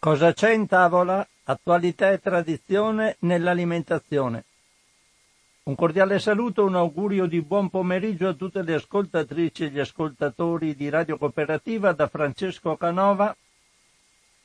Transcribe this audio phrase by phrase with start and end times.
[0.00, 1.28] Cosa c'è in tavola?
[1.44, 4.44] Attualità e tradizione nell'alimentazione.
[5.64, 10.74] Un cordiale saluto, un augurio di buon pomeriggio a tutte le ascoltatrici e gli ascoltatori
[10.74, 13.36] di Radio Cooperativa da Francesco Canova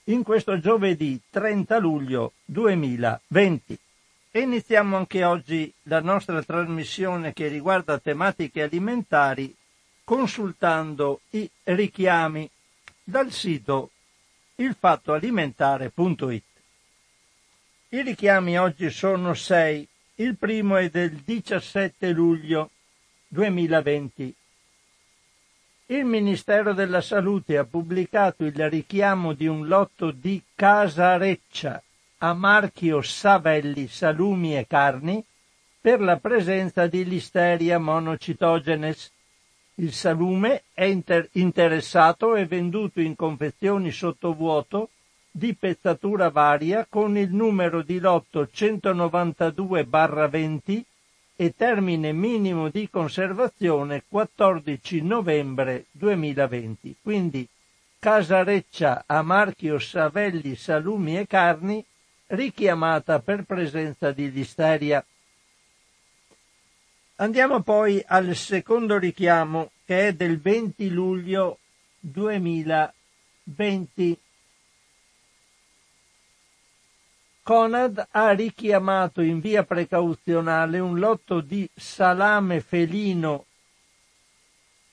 [0.04, 3.80] in questo giovedì 30 luglio 2020.
[4.32, 9.56] E iniziamo anche oggi la nostra trasmissione che riguarda tematiche alimentari
[10.04, 12.50] consultando i richiami
[13.02, 13.92] dal sito
[14.56, 16.44] ilfattoalimentare.it.
[17.90, 19.88] I richiami oggi sono sei.
[20.16, 22.70] Il primo è del 17 luglio
[23.28, 24.36] 2020.
[25.88, 31.84] Il Ministero della Salute ha pubblicato il richiamo di un lotto di Casareccia
[32.20, 35.24] a marchio Savelli salumi e carni
[35.80, 39.12] per la presenza di Listeria monocitogenes
[39.76, 44.92] il salume è inter- interessato e venduto in confezioni sottovuoto
[45.30, 50.82] di pezzatura varia con il numero di lotto 192-20
[51.36, 56.96] e termine minimo di conservazione 14 novembre 2020.
[57.02, 57.46] Quindi
[58.00, 61.84] Casareccia a marchio Savelli Salumi e Carni
[62.28, 65.06] richiamata per presenza di listeria.
[67.18, 71.60] Andiamo poi al secondo richiamo che è del 20 luglio
[72.02, 74.20] 2020.
[77.42, 83.46] Conad ha richiamato in via precauzionale un lotto di salame felino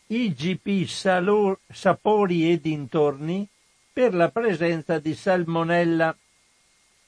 [0.07, 3.49] IGP Salor, Sapori e dintorni
[3.93, 6.17] per la presenza di salmonella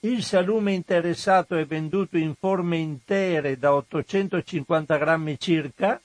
[0.05, 5.99] il salume interessato è venduto in forme intere da 850 grammi circa,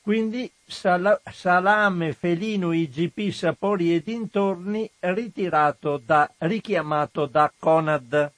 [0.00, 8.32] Quindi sal- salame felino IGP sapori e dintorni ritirato da, richiamato da Conad.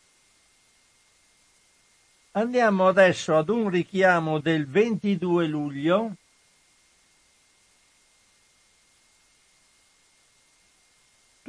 [2.33, 6.15] Andiamo adesso ad un richiamo del 22 luglio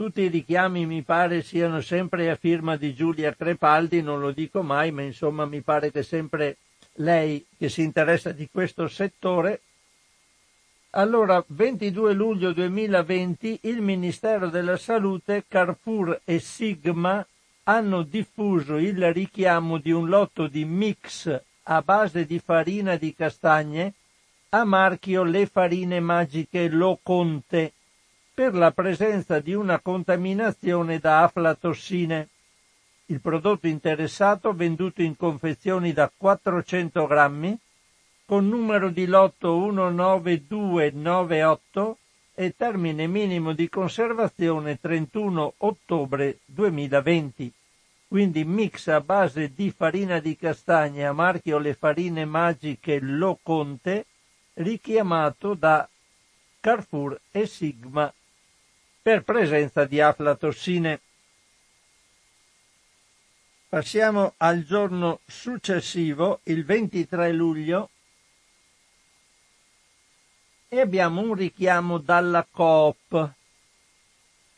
[0.02, 4.64] Tutti i richiami mi pare siano sempre a firma di Giulia Crepaldi, non lo dico
[4.64, 6.58] mai, ma insomma mi pare che sempre
[6.94, 9.62] lei che si interessa di questo settore.
[10.94, 17.24] Allora, 22 luglio 2020 il Ministero della Salute, Carrefour e Sigma
[17.66, 23.94] hanno diffuso il richiamo di un lotto di mix a base di farina di castagne
[24.50, 27.74] a marchio Le Farine Magiche Lo Conte
[28.34, 32.30] per la presenza di una contaminazione da aflatossine.
[33.08, 37.60] Il prodotto interessato, venduto in confezioni da 400 grammi,
[38.26, 41.98] con numero di lotto 19298
[42.34, 47.52] e termine minimo di conservazione 31 ottobre 2020.
[48.08, 54.06] Quindi mix a base di farina di castagna marchio Le Farine Magiche Lo Conte,
[54.54, 55.86] richiamato da
[56.62, 58.14] Carrefour e Sigma
[59.02, 61.00] per presenza di aflatossine.
[63.68, 67.90] Passiamo al giorno successivo, il 23 luglio,
[70.68, 73.32] e abbiamo un richiamo dalla Coop.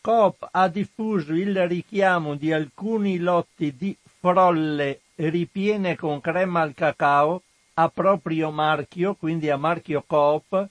[0.02, 7.44] Coop ha diffuso il richiamo di alcuni lotti di frolle ripiene con crema al cacao
[7.76, 10.68] a proprio marchio, quindi a marchio Coop,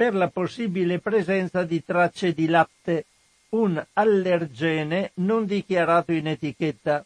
[0.00, 3.04] per la possibile presenza di tracce di latte,
[3.50, 7.04] un allergene non dichiarato in etichetta.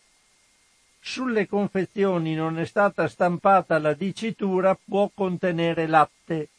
[1.01, 6.51] Sulle confezioni non è stata stampata la dicitura può contenere latte.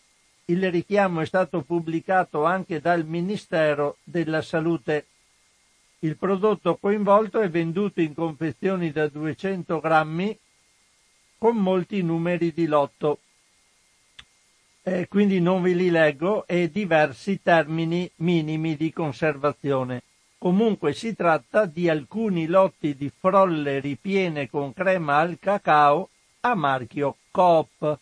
[0.48, 5.06] Il richiamo è stato pubblicato anche dal Ministero della Salute.
[6.00, 10.38] Il prodotto coinvolto è venduto in confezioni da 200 grammi
[11.38, 13.20] con molti numeri di lotto
[14.88, 20.04] eh, quindi non ve li leggo, e diversi termini minimi di conservazione.
[20.38, 26.10] Comunque si tratta di alcuni lotti di frolle ripiene con crema al cacao
[26.42, 28.00] a marchio Coop.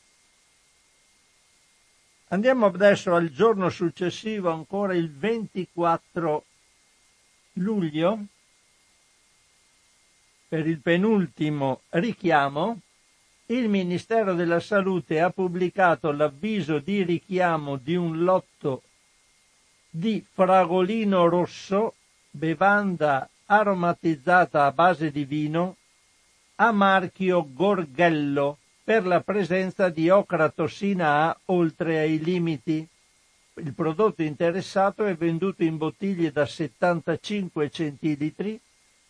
[2.28, 6.44] Andiamo adesso al giorno successivo, ancora il 24
[7.54, 8.26] luglio,
[10.50, 12.82] per il penultimo richiamo
[13.48, 18.84] il Ministero della Salute ha pubblicato l'avviso di richiamo di un lotto
[19.90, 21.96] di fragolino rosso,
[22.32, 25.76] bevanda aromatizzata a base di vino,
[26.56, 32.88] a marchio Gorghello, per la presenza di ocratossina A oltre ai limiti.
[33.56, 38.60] Il prodotto interessato è venduto in bottiglie da 75 centilitri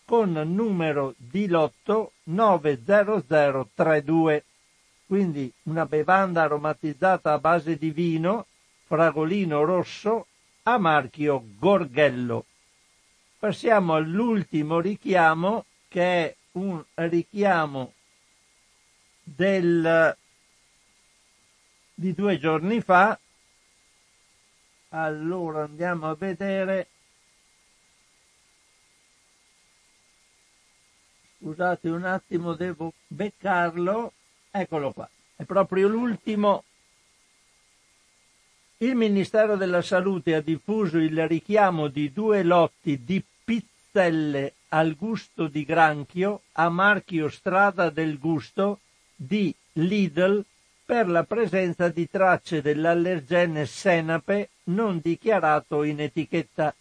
[0.04, 4.44] con numero di lotto 90032.
[5.06, 8.46] Quindi una bevanda aromatizzata a base di vino,
[8.84, 10.26] fragolino rosso,
[10.64, 12.44] a marchio Gorghello.
[13.38, 17.92] Passiamo all'ultimo richiamo che è un richiamo
[19.22, 20.16] del,
[21.94, 23.18] di due giorni fa.
[24.90, 26.88] Allora andiamo a vedere.
[31.44, 34.14] Scusate un attimo, devo beccarlo.
[34.50, 35.06] Eccolo qua.
[35.36, 36.64] È proprio l'ultimo.
[38.78, 45.46] Il Ministero della Salute ha diffuso il richiamo di due lotti di pizzelle al gusto
[45.46, 48.80] di granchio a marchio Strada del Gusto
[49.14, 50.42] di Lidl
[50.82, 56.74] per la presenza di tracce dell'allergene senape non dichiarato in etichetta.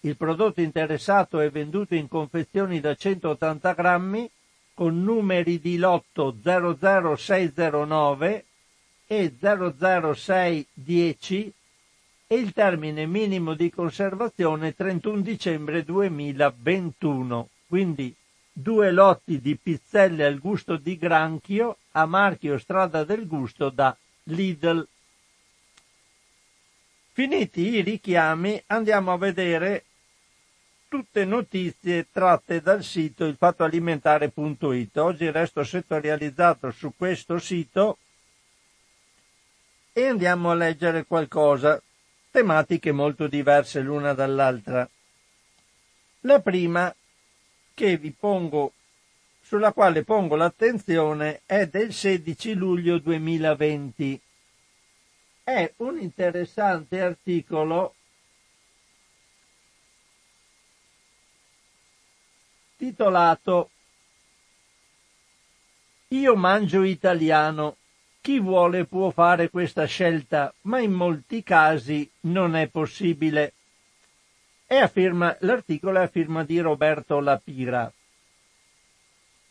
[0.00, 4.30] Il prodotto interessato è venduto in confezioni da 180 grammi
[4.72, 8.44] con numeri di lotto 00609
[9.06, 11.52] e 00610
[12.28, 17.48] e il termine minimo di conservazione 31 dicembre 2021.
[17.66, 18.14] Quindi
[18.52, 24.86] due lotti di pizzelle al gusto di granchio a marchio Strada del Gusto da Lidl.
[27.12, 29.84] Finiti i richiami andiamo a vedere
[30.88, 34.96] tutte notizie tratte dal sito ilfattoalimentare.it.
[34.96, 37.98] Oggi resto settorializzato su questo sito
[39.92, 41.80] e andiamo a leggere qualcosa,
[42.30, 44.88] tematiche molto diverse l'una dall'altra.
[46.20, 46.94] La prima
[47.74, 48.72] che vi pongo,
[49.42, 54.20] sulla quale pongo l'attenzione è del 16 luglio 2020.
[55.44, 57.94] È un interessante articolo
[62.78, 63.70] titolato
[66.08, 67.76] Io mangio italiano.
[68.20, 73.52] Chi vuole può fare questa scelta, ma in molti casi non è possibile.
[74.92, 77.90] Firma, l'articolo è a firma di Roberto Lapira.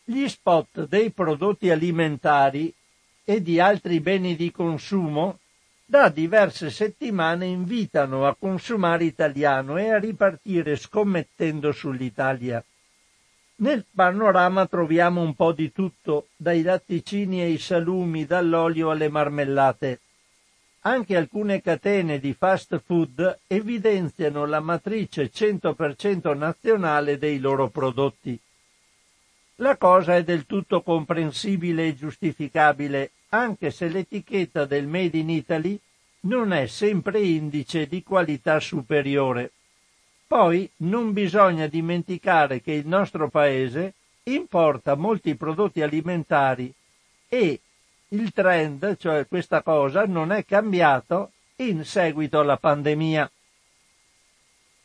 [0.03, 2.73] Gli spot dei prodotti alimentari
[3.23, 5.39] e di altri beni di consumo
[5.85, 12.63] da diverse settimane invitano a consumare italiano e a ripartire scommettendo sull'Italia.
[13.59, 20.01] Nel panorama troviamo un po' di tutto, dai latticini ai salumi, dall'olio alle marmellate.
[20.81, 28.39] Anche alcune catene di fast food evidenziano la matrice 100% nazionale dei loro prodotti.
[29.55, 35.79] La cosa è del tutto comprensibile e giustificabile, anche se l'etichetta del Made in Italy
[36.21, 39.53] non è sempre indice di qualità superiore.
[40.27, 43.93] Poi non bisogna dimenticare che il nostro paese
[44.23, 46.73] importa molti prodotti alimentari
[47.29, 47.61] e
[48.09, 53.31] il trend, cioè questa cosa, non è cambiato in seguito alla pandemia.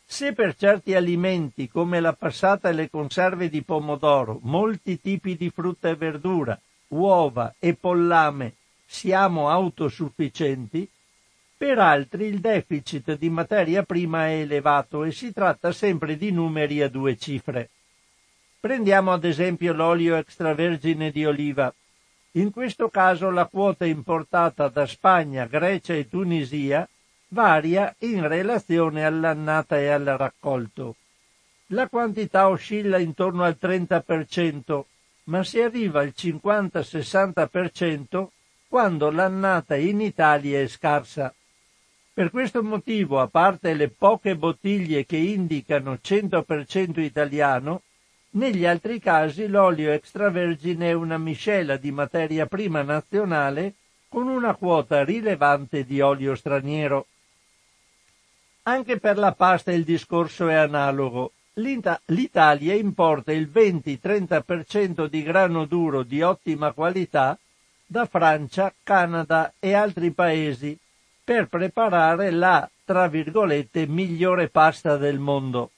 [0.05, 5.50] Se per certi alimenti come la passata e le conserve di pomodoro, molti tipi di
[5.50, 8.55] frutta e verdura, uova e pollame
[8.85, 10.88] siamo autosufficienti,
[11.62, 16.83] per altri il deficit di materia prima è elevato e si tratta sempre di numeri
[16.83, 17.71] a due cifre.
[18.59, 21.73] Prendiamo ad esempio l'olio extravergine di oliva,
[22.33, 26.85] in questo caso la quota importata da Spagna, Grecia e Tunisia
[27.28, 30.97] varia in relazione all'annata e al raccolto.
[31.66, 34.83] La quantità oscilla intorno al 30%,
[35.26, 38.26] ma si arriva al 50-60%
[38.66, 41.33] quando l'annata in Italia è scarsa.
[42.14, 47.81] Per questo motivo, a parte le poche bottiglie che indicano 100% italiano,
[48.33, 53.75] negli altri casi l'olio extravergine è una miscela di materia prima nazionale
[54.09, 57.07] con una quota rilevante di olio straniero.
[58.64, 61.33] Anche per la pasta il discorso è analogo.
[61.54, 67.38] L'Italia importa il 20-30% di grano duro di ottima qualità
[67.87, 70.78] da Francia, Canada e altri paesi
[71.25, 75.71] per preparare la, tra virgolette, migliore pasta del mondo.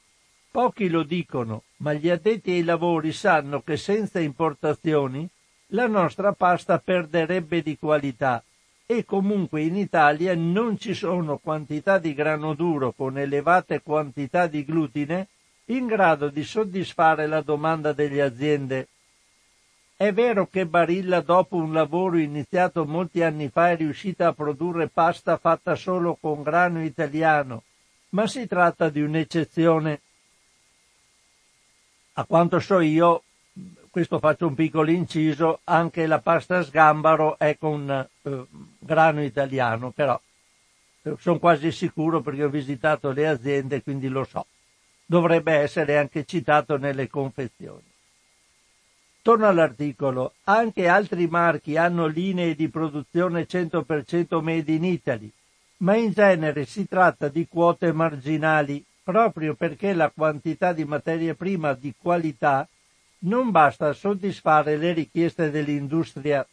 [0.51, 5.29] Pochi lo dicono, ma gli addetti ai lavori sanno che senza importazioni
[5.69, 8.43] la nostra pasta perderebbe di qualità
[8.87, 14.65] e comunque in Italia non ci sono quantità di grano duro con elevate quantità di
[14.65, 15.29] glutine
[15.67, 18.89] in grado di soddisfare la domanda delle aziende.
[19.97, 24.89] È vero che Barilla, dopo un lavoro iniziato molti anni fa, è riuscita a produrre
[24.89, 27.63] pasta fatta solo con grano italiano,
[28.11, 30.01] ma si tratta di un'eccezione.
[32.15, 33.23] A quanto so io,
[33.89, 38.47] questo faccio un piccolo inciso, anche la pasta sgambaro è con eh,
[38.81, 40.21] grano italiano, però
[41.03, 44.45] eh, sono quasi sicuro perché ho visitato le aziende, quindi lo so.
[45.07, 47.94] Dovrebbe essere anche citato nelle confezioni.
[49.25, 50.35] Torno all'articolo.
[50.45, 55.33] Anche altri marchi hanno linee di produzione 100% made in Italy,
[55.79, 61.73] ma in genere si tratta di quote marginali, proprio perché la quantità di materia prima
[61.73, 62.69] di qualità
[63.21, 66.47] non basta a soddisfare le richieste dell'industria.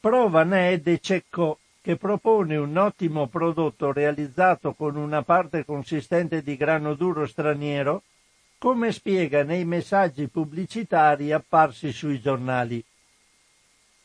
[0.00, 6.42] Prova ne è De Cecco, che propone un ottimo prodotto realizzato con una parte consistente
[6.42, 8.02] di grano duro straniero
[8.58, 12.82] come spiega nei messaggi pubblicitari apparsi sui giornali.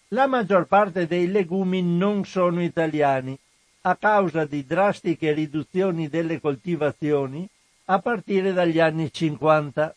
[0.10, 3.38] La maggior parte dei legumi non sono italiani,
[3.82, 7.50] a causa di drastiche riduzioni delle coltivazioni
[7.86, 9.96] a partire dagli anni 50.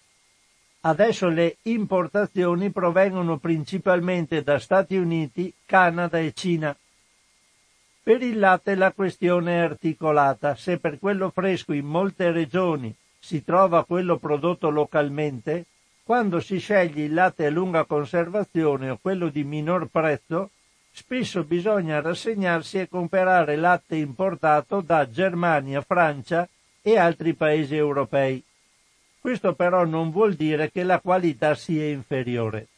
[0.80, 6.74] Adesso le importazioni provengono principalmente da Stati Uniti, Canada e Cina.
[8.02, 12.94] Per il latte la questione è articolata, se per quello fresco in molte regioni
[13.26, 15.64] si trova quello prodotto localmente,
[16.04, 20.50] quando si sceglie il latte a lunga conservazione o quello di minor prezzo,
[20.92, 26.48] spesso bisogna rassegnarsi e comprare latte importato da Germania, Francia
[26.80, 28.40] e altri paesi europei.
[29.18, 32.68] Questo però non vuol dire che la qualità sia inferiore.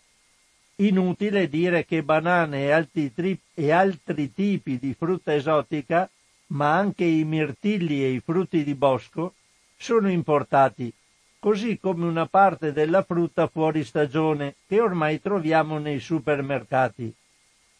[0.77, 6.09] Inutile dire che banane e altri, tri- e altri tipi di frutta esotica,
[6.53, 9.35] ma anche i mirtilli e i frutti di bosco,
[9.79, 10.93] sono importati,
[11.39, 17.15] così come una parte della frutta fuori stagione che ormai troviamo nei supermercati.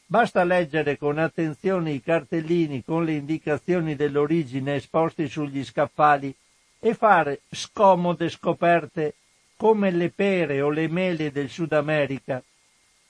[0.07, 6.35] Basta leggere con attenzione i cartellini con le indicazioni dell'origine esposti sugli scaffali
[6.79, 9.15] e fare scomode scoperte
[9.57, 12.41] come le pere o le mele del Sud America.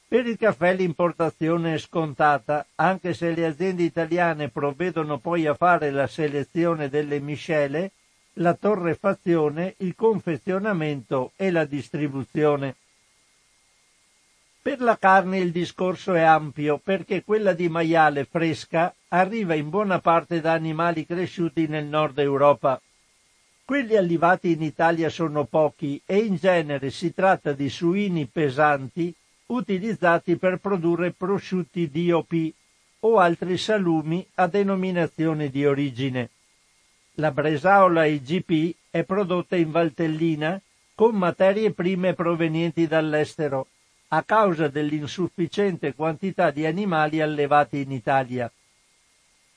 [0.09, 5.91] Per il caffè l'importazione è scontata, anche se le aziende italiane provvedono poi a fare
[5.91, 7.93] la selezione delle miscele
[8.39, 12.77] la torrefazione, il confezionamento e la distribuzione.
[14.61, 19.99] Per la carne il discorso è ampio perché quella di maiale fresca arriva in buona
[19.99, 22.81] parte da animali cresciuti nel nord Europa.
[23.65, 29.15] Quelli allivati in Italia sono pochi e in genere si tratta di suini pesanti
[29.47, 32.53] utilizzati per produrre prosciutti DOP
[33.01, 36.31] o altri salumi a denominazione di origine.
[37.21, 40.61] La Bresaola IGP è prodotta in Valtellina
[40.95, 43.67] con materie prime provenienti dall'estero,
[44.09, 48.49] a causa dell'insufficiente quantità di animali allevati in Italia.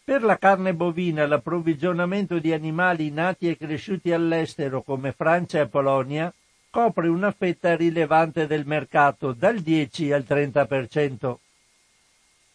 [0.04, 6.34] Per la carne bovina l'approvvigionamento di animali nati e cresciuti all'estero come Francia e Polonia
[6.72, 11.36] copre una fetta rilevante del mercato, dal 10 al 30%.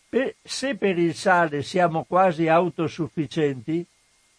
[0.08, 3.86] Per, se per il sale siamo quasi autosufficienti,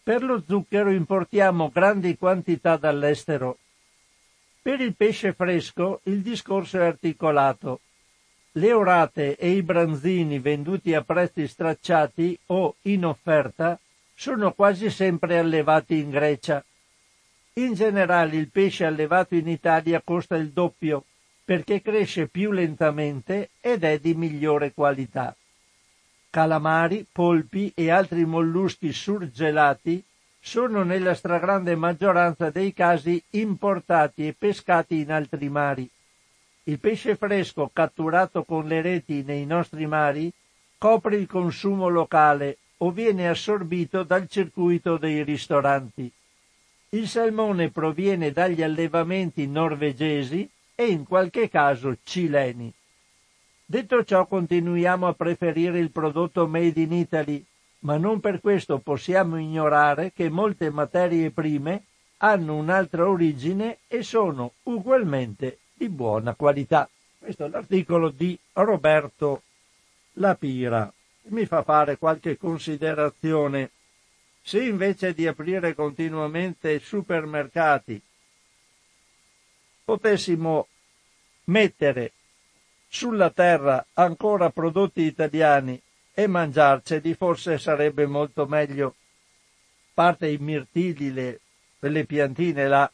[0.07, 3.57] per lo zucchero importiamo grandi quantità dall'estero.
[4.61, 7.81] Per il pesce fresco il discorso è articolato.
[8.53, 13.77] Le orate e i branzini venduti a prezzi stracciati o in offerta
[14.15, 16.63] sono quasi sempre allevati in Grecia.
[17.55, 21.03] In generale il pesce allevato in Italia costa il doppio
[21.43, 25.35] perché cresce più lentamente ed è di migliore qualità
[26.29, 30.03] calamari, polpi e altri molluschi surgelati
[30.39, 35.89] sono nella stragrande maggioranza dei casi importati e pescati in altri mari.
[36.63, 40.31] Il pesce fresco catturato con le reti nei nostri mari
[40.77, 46.11] copre il consumo locale o viene assorbito dal circuito dei ristoranti.
[46.89, 52.73] Il salmone proviene dagli allevamenti norvegesi e in qualche caso cileni.
[53.69, 57.45] Detto ciò continuiamo a preferire il prodotto made in Italy,
[57.79, 61.83] ma non per questo possiamo ignorare che molte materie prime
[62.19, 66.89] hanno un'altra origine e sono ugualmente di buona qualità.
[67.19, 69.41] Questo è l'articolo di Roberto
[70.13, 70.89] Lapira.
[71.23, 73.71] Mi fa fare qualche considerazione.
[74.41, 78.01] Se invece di aprire continuamente supermercati
[79.83, 80.67] potessimo
[81.45, 82.13] mettere
[82.97, 85.79] sulla terra ancora prodotti italiani
[86.11, 88.95] e mangiarceli forse sarebbe molto meglio.
[89.93, 91.39] Parte i mirtilli, le,
[91.77, 92.91] le piantine là,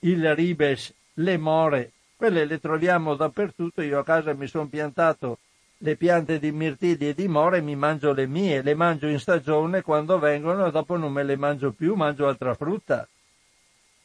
[0.00, 5.38] il ribes, le more, Quelle le troviamo dappertutto, io a casa mi sono piantato
[5.78, 9.82] le piante di mirtilli e di more mi mangio le mie, le mangio in stagione
[9.82, 13.08] quando vengono e dopo non me le mangio più, mangio altra frutta.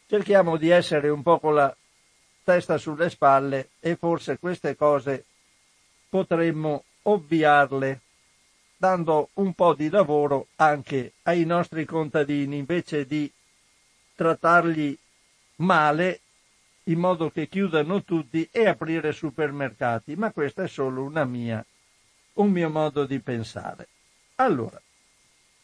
[0.08, 1.76] Cerchiamo di essere un po' con la
[2.48, 5.26] testa sulle spalle e forse queste cose
[6.08, 8.00] potremmo ovviarle
[8.78, 13.30] dando un po' di lavoro anche ai nostri contadini invece di
[14.16, 14.98] trattarli
[15.58, 16.22] male
[16.84, 21.66] in modo che chiudano tutti e aprire supermercati, ma questo è solo una mia,
[22.36, 23.90] un mio modo di pensare.
[24.36, 24.80] Allora,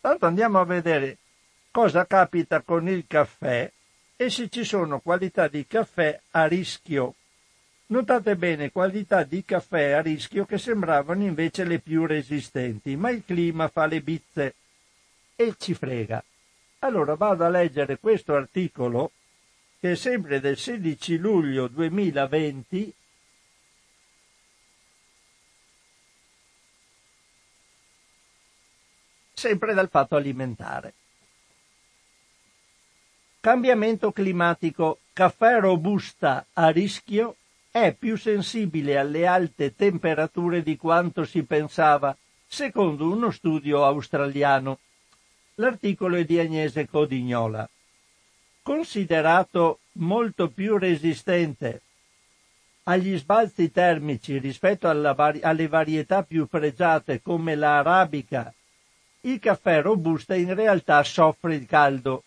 [0.02, 1.18] tanto andiamo a vedere
[1.72, 3.72] cosa capita con il caffè
[4.24, 7.16] e se ci sono qualità di caffè a rischio.
[7.88, 13.24] Notate bene qualità di caffè a rischio che sembravano invece le più resistenti, ma il
[13.26, 14.56] clima fa le bizze
[15.36, 16.24] e ci frega.
[16.80, 19.12] Allora vado a leggere questo articolo
[19.80, 22.94] che è sempre del 16 luglio 2020,
[29.34, 30.94] sempre dal fatto alimentare.
[33.44, 35.00] Cambiamento climatico.
[35.12, 37.36] Caffè robusta a rischio
[37.70, 42.16] è più sensibile alle alte temperature di quanto si pensava,
[42.48, 44.80] secondo uno studio australiano.
[45.56, 47.70] L'articolo è di Agnese Codignola
[48.62, 51.82] considerato molto più resistente
[52.84, 58.54] agli sbalzi termici rispetto vari- alle varietà più pregiate come la arabica,
[59.22, 62.24] il caffè robusta in realtà soffre il caldo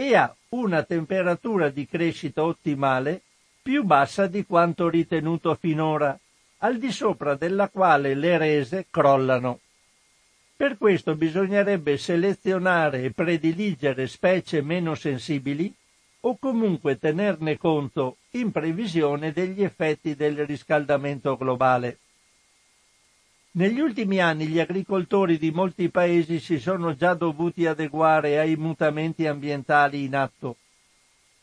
[0.00, 3.20] e ha una temperatura di crescita ottimale
[3.60, 6.18] più bassa di quanto ritenuto finora,
[6.60, 9.60] al di sopra della quale le rese crollano.
[10.56, 15.70] Per questo bisognerebbe selezionare e prediligere specie meno sensibili
[16.20, 21.98] o comunque tenerne conto in previsione degli effetti del riscaldamento globale.
[23.52, 29.26] Negli ultimi anni gli agricoltori di molti paesi si sono già dovuti adeguare ai mutamenti
[29.26, 30.56] ambientali in atto.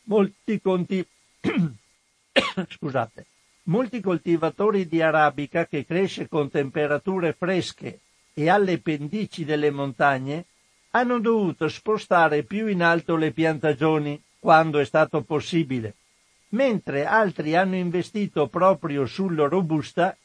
[0.04, 1.06] Molti, conti...
[2.68, 3.26] Scusate.
[3.64, 8.00] Molti coltivatori di arabica che cresce con temperature fresche
[8.32, 10.46] e alle pendici delle montagne
[10.92, 15.94] hanno dovuto spostare più in alto le piantagioni quando è stato possibile,
[16.50, 20.16] mentre altri hanno investito proprio sul robusta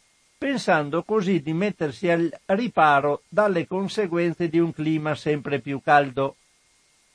[0.43, 6.35] pensando così di mettersi al riparo dalle conseguenze di un clima sempre più caldo.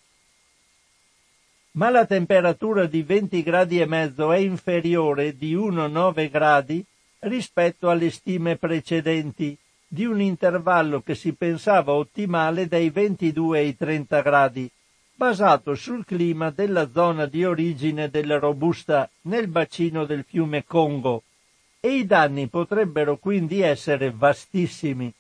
[1.72, 6.85] Ma la temperatura di 20 gradi e mezzo è inferiore di 1,9 gradi
[7.20, 9.57] rispetto alle stime precedenti
[9.92, 14.70] di un intervallo che si pensava ottimale dai 22 ai 30 gradi,
[15.14, 21.24] basato sul clima della zona di origine della robusta nel bacino del fiume Congo,
[21.78, 25.12] e i danni potrebbero quindi essere vastissimi.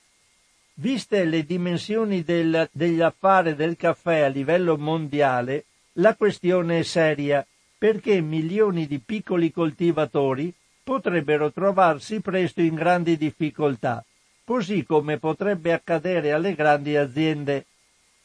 [0.76, 7.46] Viste le dimensioni del, degli affari del caffè a livello mondiale, la questione è seria
[7.76, 10.50] perché milioni di piccoli coltivatori
[10.82, 14.02] potrebbero trovarsi presto in grandi difficoltà,
[14.44, 17.66] così come potrebbe accadere alle grandi aziende.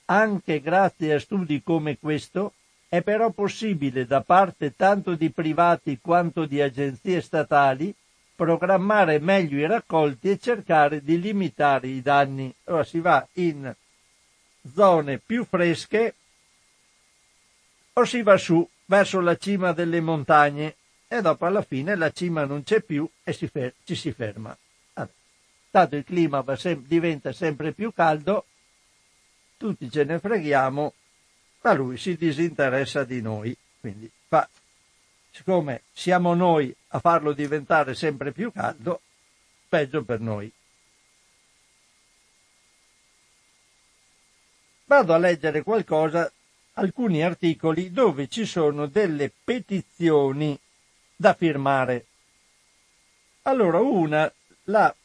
[0.05, 2.53] Anche grazie a studi come questo
[2.87, 7.93] è però possibile da parte tanto di privati quanto di agenzie statali
[8.35, 12.53] programmare meglio i raccolti e cercare di limitare i danni.
[12.65, 13.73] Ora si va in
[14.73, 16.15] zone più fresche
[17.93, 20.75] o si va su verso la cima delle montagne
[21.07, 24.55] e dopo alla fine la cima non c'è più e si fer- ci si ferma.
[25.69, 28.45] Tanto il clima sem- diventa sempre più caldo,
[29.57, 30.93] tutti ce ne freghiamo
[31.67, 34.47] ma lui si disinteressa di noi, quindi fa,
[35.31, 39.01] siccome siamo noi a farlo diventare sempre più caldo,
[39.67, 40.49] peggio per noi.
[44.85, 46.31] Vado a leggere qualcosa,
[46.73, 50.57] alcuni articoli dove ci sono delle petizioni
[51.13, 52.05] da firmare.
[53.41, 54.31] Allora, una
[54.65, 54.95] la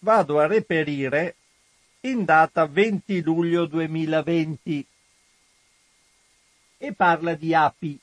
[0.00, 1.34] vado a reperire
[2.00, 4.86] in data 20 luglio 2020
[6.78, 7.98] e parla di api.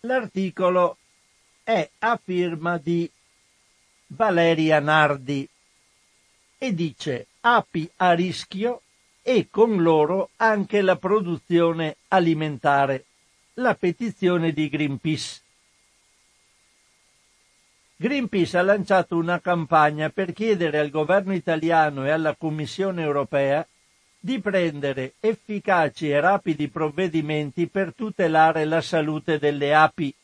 [0.00, 0.96] L'articolo
[1.62, 3.10] è a firma di
[4.08, 5.48] Valeria Nardi
[6.56, 8.82] e dice api a rischio
[9.22, 13.04] e con loro anche la produzione alimentare.
[13.54, 15.42] La petizione di Greenpeace.
[18.00, 23.66] Greenpeace ha lanciato una campagna per chiedere al governo italiano e alla Commissione europea
[24.20, 30.14] di prendere efficaci e rapidi provvedimenti per tutelare la salute delle api.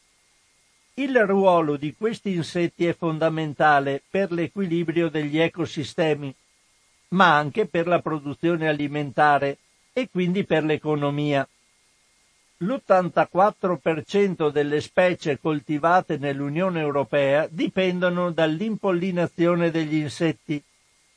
[0.95, 6.33] Il ruolo di questi insetti è fondamentale per l'equilibrio degli ecosistemi,
[7.09, 9.59] ma anche per la produzione alimentare
[9.93, 11.45] e quindi per l'economia
[12.59, 20.63] l'84% delle specie coltivate nell'Unione Europea dipendono dall'impollinazione degli insetti,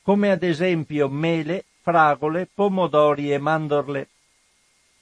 [0.02, 4.08] come ad esempio mele, fragole, pomodori e mandorle.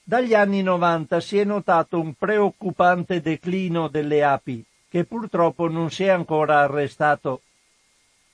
[0.03, 6.03] Dagli anni 90 si è notato un preoccupante declino delle api, che purtroppo non si
[6.03, 7.41] è ancora arrestato.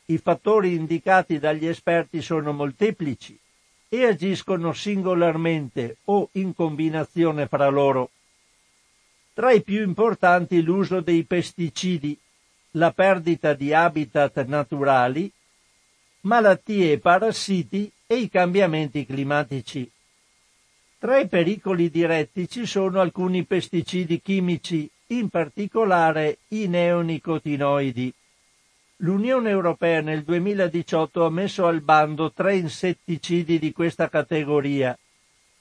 [0.06, 3.40] I fattori indicati dagli esperti sono molteplici
[3.94, 8.10] e agiscono singolarmente o in combinazione fra loro.
[9.36, 12.18] Tra i più importanti l'uso dei pesticidi,
[12.72, 15.32] la perdita di habitat naturali,
[16.22, 19.88] malattie e parassiti e i cambiamenti climatici.
[20.98, 28.12] Tra i pericoli diretti ci sono alcuni pesticidi chimici, in particolare i neonicotinoidi.
[29.04, 34.98] L'Unione Europea nel 2018 ha messo al bando tre insetticidi di questa categoria,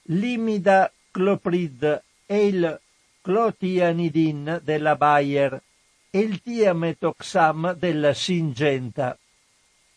[0.02, 2.80] l'imida cloprid e il
[3.20, 5.60] clotianidin della Bayer
[6.08, 9.18] e il tiametoxam della Singenta.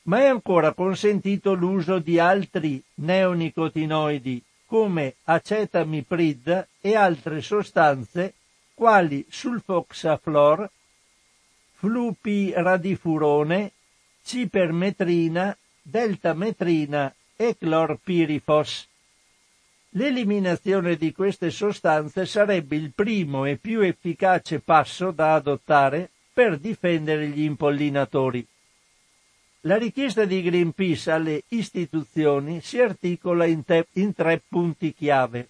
[0.04, 8.34] Ma è ancora consentito l'uso di altri neonicotinoidi come acetamiprid e altre sostanze
[8.74, 10.68] quali sulfoxaflor,
[11.76, 13.72] flupiradifurone,
[14.24, 18.88] cipermetrina, deltametrina e clorpirifos.
[19.90, 27.28] L'eliminazione di queste sostanze sarebbe il primo e più efficace passo da adottare per difendere
[27.28, 28.46] gli impollinatori.
[29.62, 35.50] La richiesta di Greenpeace alle istituzioni si articola in, te- in tre punti chiave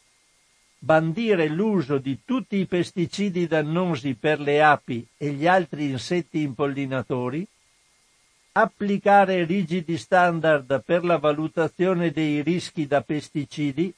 [0.85, 7.43] bandire l'uso di tutti i pesticidi dannosi per le api e gli altri insetti impollinatori,
[8.51, 13.91] applicare rigidi standard per la valutazione dei rischi da pesticidi,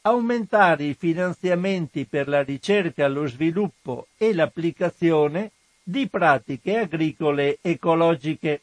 [0.00, 5.50] aumentare i finanziamenti per la ricerca, lo sviluppo e l'applicazione
[5.82, 8.62] di pratiche agricole ecologiche.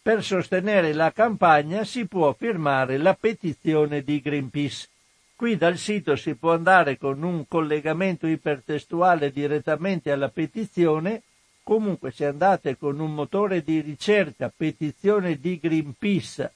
[0.00, 4.88] Per sostenere la campagna si può firmare la petizione di Greenpeace.
[5.36, 11.22] Qui dal sito si può andare con un collegamento ipertestuale direttamente alla petizione.
[11.62, 16.52] Comunque se andate con un motore di ricerca petizione di Greenpeace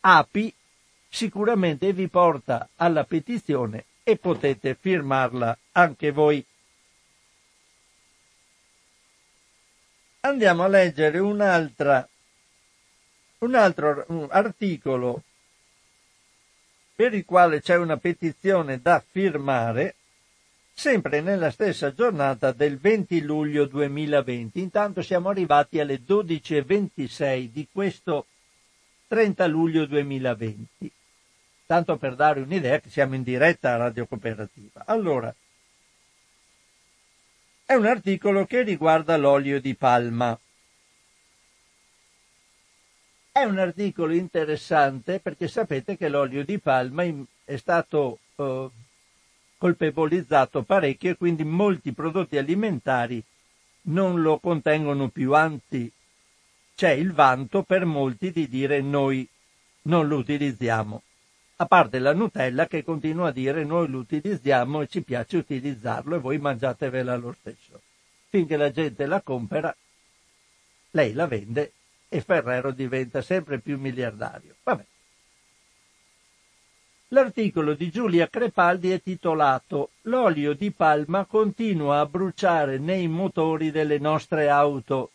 [0.00, 0.52] API,
[1.08, 6.44] sicuramente vi porta alla petizione e potete firmarla anche voi.
[10.20, 12.08] Andiamo a leggere un'altra,
[13.38, 15.22] un altro articolo
[16.94, 19.96] per il quale c'è una petizione da firmare
[20.72, 24.60] sempre nella stessa giornata del 20 luglio 2020.
[24.60, 28.26] Intanto siamo arrivati alle 12.26 di questo
[29.06, 30.92] 30 luglio 2020.
[31.66, 34.82] Tanto per dare un'idea che siamo in diretta a Radio Cooperativa.
[34.86, 35.34] Allora,
[37.64, 40.38] è un articolo che riguarda l'olio di palma.
[43.36, 47.02] È un articolo interessante perché sapete che l'olio di palma
[47.44, 48.68] è stato eh,
[49.58, 53.20] colpevolizzato parecchio e quindi molti prodotti alimentari
[53.86, 55.90] non lo contengono più, anzi
[56.76, 59.28] c'è il vanto per molti di dire noi
[59.82, 61.02] non lo utilizziamo.
[61.56, 66.14] A parte la Nutella che continua a dire noi lo utilizziamo e ci piace utilizzarlo
[66.14, 67.82] e voi mangiatevela lo stesso.
[68.28, 69.74] Finché la gente la compra,
[70.92, 71.72] lei la vende
[72.14, 74.54] e Ferrero diventa sempre più miliardario.
[74.62, 74.84] Vabbè.
[77.08, 83.98] L'articolo di Giulia Crepaldi è titolato L'olio di palma continua a bruciare nei motori delle
[83.98, 85.10] nostre auto.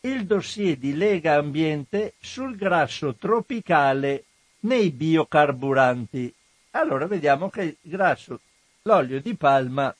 [0.00, 4.24] Il dossier di Lega Ambiente sul grasso tropicale
[4.60, 6.34] nei biocarburanti.
[6.72, 8.40] Allora vediamo che il grasso,
[8.82, 9.94] l'olio di palma,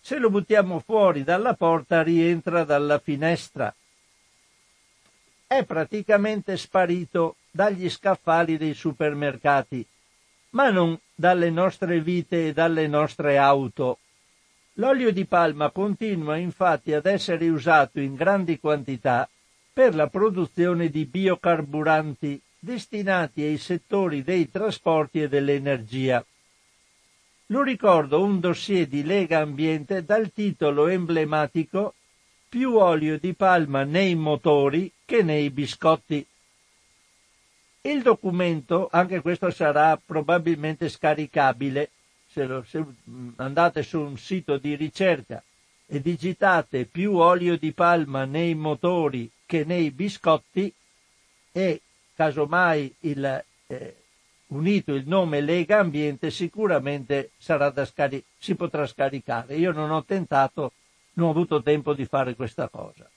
[0.00, 3.74] se lo buttiamo fuori dalla porta rientra dalla finestra.
[5.48, 9.84] È praticamente sparito dagli scaffali dei supermercati
[10.50, 13.98] ma non dalle nostre vite e dalle nostre auto.
[14.74, 19.28] L'olio di palma continua infatti ad essere usato in grandi quantità
[19.72, 26.24] per la produzione di biocarburanti destinati ai settori dei trasporti e dell'energia.
[27.46, 31.94] Lo ricordo un dossier di Lega Ambiente dal titolo emblematico
[32.48, 36.26] Più olio di palma nei motori che nei biscotti.
[37.82, 41.90] Il documento, anche questo sarà probabilmente scaricabile,
[42.26, 42.84] se, lo, se
[43.36, 45.42] andate su un sito di ricerca
[45.86, 50.72] e digitate più olio di palma nei motori che nei biscotti
[51.50, 51.80] e
[52.14, 53.96] casomai il, eh,
[54.48, 59.56] unito il nome Lega Ambiente sicuramente scari- si potrà scaricare.
[59.56, 60.72] Io non ho tentato,
[61.18, 63.08] non ho avuto tempo di fare questa cosa.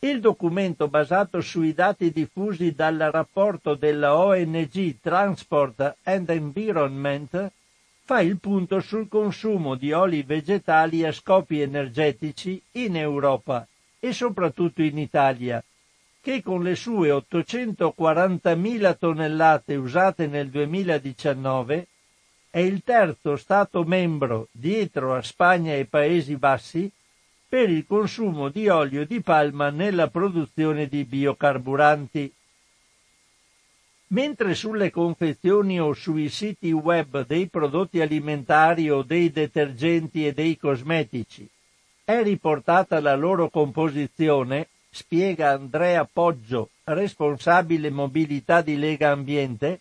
[0.00, 7.52] Il documento basato sui dati diffusi dal rapporto della ONG Transport and Environment
[8.02, 13.66] fa il punto sul consumo di oli vegetali a scopi energetici in Europa
[14.00, 15.62] e soprattutto in Italia,
[16.20, 21.86] che con le sue 840.000 tonnellate usate nel 2019
[22.50, 26.90] è il terzo Stato membro dietro a Spagna e Paesi Bassi
[27.48, 32.32] per il consumo di olio di palma nella produzione di biocarburanti.
[34.08, 40.56] Mentre sulle confezioni o sui siti web dei prodotti alimentari o dei detergenti e dei
[40.56, 41.48] cosmetici
[42.04, 49.80] è riportata la loro composizione, spiega Andrea Poggio, responsabile mobilità di Lega Ambiente,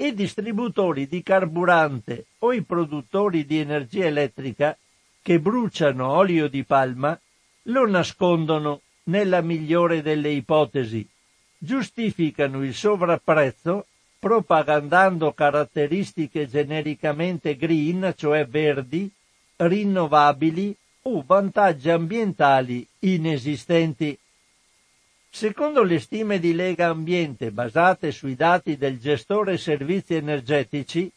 [0.00, 4.76] i distributori di carburante o i produttori di energia elettrica
[5.22, 7.18] che bruciano olio di palma
[7.64, 11.06] lo nascondono nella migliore delle ipotesi,
[11.58, 13.86] giustificano il sovrapprezzo
[14.18, 19.10] propagandando caratteristiche genericamente green, cioè verdi,
[19.56, 24.18] rinnovabili o vantaggi ambientali inesistenti.
[25.32, 31.10] Secondo le stime di Lega Ambiente basate sui dati del gestore servizi energetici,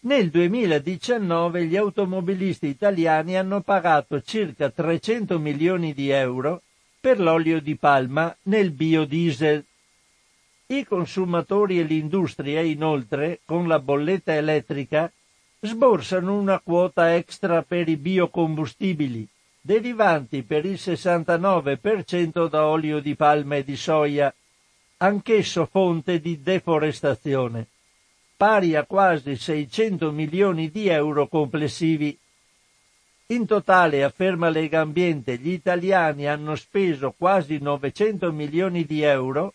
[0.00, 6.62] nel 2019 gli automobilisti italiani hanno pagato circa 300 milioni di euro
[7.00, 9.64] per l'olio di palma nel biodiesel.
[10.66, 15.10] I consumatori e l'industria, inoltre, con la bolletta elettrica,
[15.60, 19.26] sborsano una quota extra per i biocombustibili,
[19.66, 24.34] derivanti per il 69% da olio di palma e di soia,
[24.98, 27.66] anch'esso fonte di deforestazione
[28.36, 32.16] pari a quasi 600 milioni di euro complessivi.
[33.28, 39.54] In totale, afferma Lega Ambiente, gli italiani hanno speso quasi 900 milioni di euro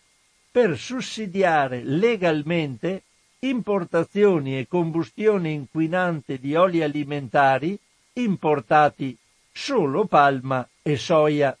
[0.50, 3.04] per sussidiare legalmente
[3.38, 7.78] importazioni e combustione inquinante di oli alimentari
[8.14, 9.16] importati
[9.52, 11.56] solo palma e soia.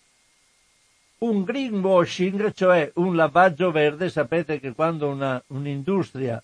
[1.18, 6.42] Un greenwashing, cioè un lavaggio verde, sapete che quando una, un'industria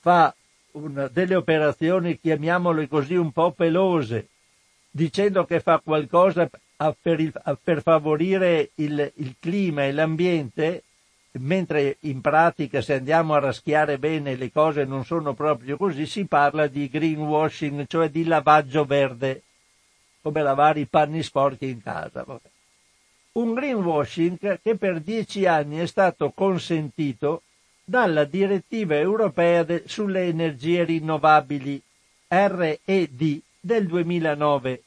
[0.00, 0.34] fa
[0.72, 4.28] una, delle operazioni, chiamiamole così, un po' pelose,
[4.90, 10.84] dicendo che fa qualcosa per, il, per, favorire il, il clima e l'ambiente,
[11.32, 16.24] mentre in pratica se andiamo a raschiare bene le cose non sono proprio così, si
[16.24, 19.42] parla di greenwashing, cioè di lavaggio verde,
[20.20, 22.24] come lavare i panni sporchi in casa.
[23.32, 27.42] Un greenwashing che per dieci anni è stato consentito
[27.84, 31.80] dalla direttiva europea de, sulle energie rinnovabili
[32.28, 34.82] RED del 2009,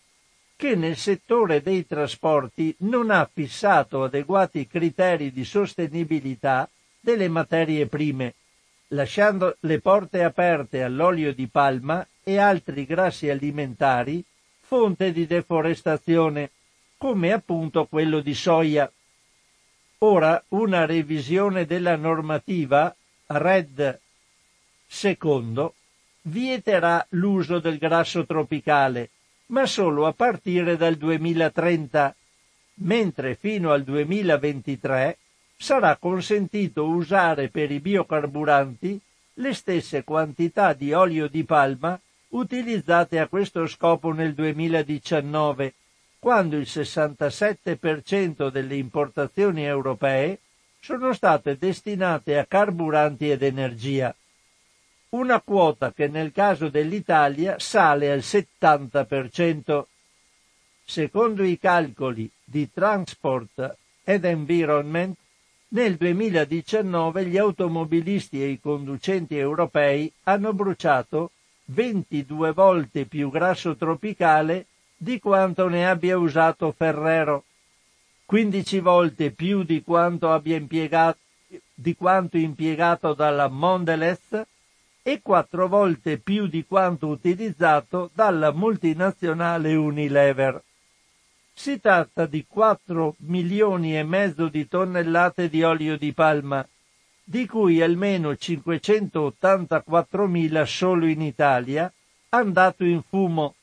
[0.55, 6.69] che nel settore dei trasporti non ha fissato adeguati criteri di sostenibilità
[6.99, 8.35] delle materie prime,
[8.89, 14.23] lasciando le porte aperte all'olio di palma e altri grassi alimentari
[14.73, 16.49] fonte di deforestazione,
[16.97, 18.91] come appunto quello di soia.
[19.99, 22.93] Ora una revisione della normativa
[23.27, 23.99] RED
[24.87, 25.75] secondo
[26.23, 29.11] vieterà l'uso del grasso tropicale,
[29.47, 32.15] ma solo a partire dal 2030
[32.77, 35.17] mentre fino al 2023
[35.55, 38.99] sarà consentito usare per i biocarburanti
[39.35, 41.99] le stesse quantità di olio di palma
[42.33, 45.73] utilizzate a questo scopo nel 2019,
[46.19, 50.39] quando il 67% delle importazioni europee
[50.79, 54.15] sono state destinate a carburanti ed energia.
[55.09, 59.83] Una quota che nel caso dell'Italia sale al 70%.
[60.85, 65.15] Secondo i calcoli di Transport and Environment,
[65.69, 71.31] nel 2019 gli automobilisti e i conducenti europei hanno bruciato
[71.65, 74.65] 22 volte più grasso tropicale
[74.97, 77.45] di quanto ne abbia usato Ferrero,
[78.25, 81.19] 15 volte più di quanto abbia impiegato,
[81.73, 84.41] di quanto impiegato dalla Mondelez
[85.01, 90.61] e 4 volte più di quanto utilizzato dalla multinazionale Unilever.
[91.53, 96.65] Si tratta di 4 milioni e mezzo di tonnellate di olio di palma,
[97.23, 101.91] di cui almeno 584 mila solo in Italia,
[102.29, 103.55] andato in fumo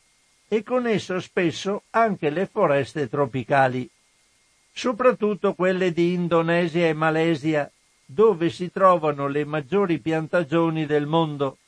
[0.49, 3.88] e con esso spesso anche le foreste tropicali,
[4.73, 7.70] soprattutto quelle di Indonesia e Malesia,
[8.05, 11.59] dove si trovano le maggiori piantagioni del mondo,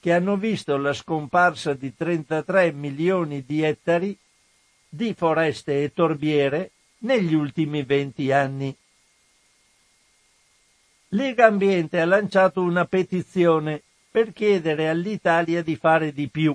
[0.00, 4.16] che hanno visto la scomparsa di 33 milioni di ettari
[4.88, 8.74] di foreste e torbiere negli ultimi 20 anni.
[11.12, 16.54] Lega Ambiente ha lanciato una petizione per chiedere all'Italia di fare di più,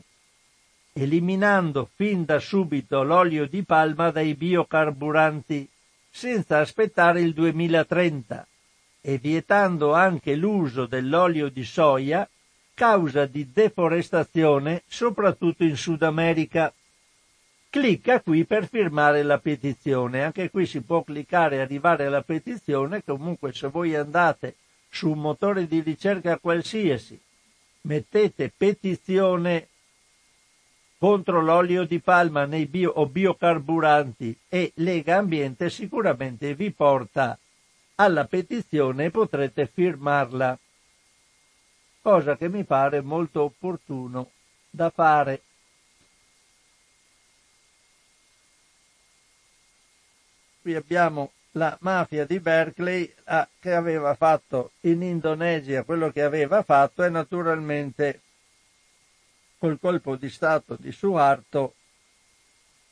[0.94, 5.68] eliminando fin da subito l'olio di palma dai biocarburanti,
[6.10, 8.48] senza aspettare il 2030,
[9.02, 12.26] e vietando anche l'uso dell'olio di soia,
[12.74, 16.74] causa di deforestazione soprattutto in Sud America
[17.76, 20.24] clicca qui per firmare la petizione.
[20.24, 23.04] Anche qui si può cliccare e arrivare alla petizione.
[23.04, 24.56] Comunque se voi andate
[24.88, 27.20] su un motore di ricerca qualsiasi,
[27.82, 29.68] mettete petizione
[30.98, 37.38] contro l'olio di palma nei bio o biocarburanti e Lega Ambiente sicuramente vi porta
[37.96, 40.58] alla petizione e potrete firmarla.
[42.02, 44.30] Cosa che mi pare molto opportuno
[44.70, 45.42] da fare.
[50.66, 56.64] Qui abbiamo la mafia di Berkeley ah, che aveva fatto in Indonesia quello che aveva
[56.64, 58.22] fatto e naturalmente
[59.60, 61.76] col colpo di Stato di Suharto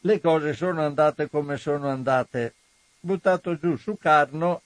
[0.01, 2.53] le cose sono andate come sono andate.
[2.99, 4.61] Buttato giù su Carno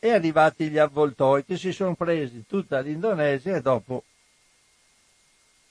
[0.00, 4.02] e arrivati gli avvoltoi che si sono presi tutta l'Indonesia e dopo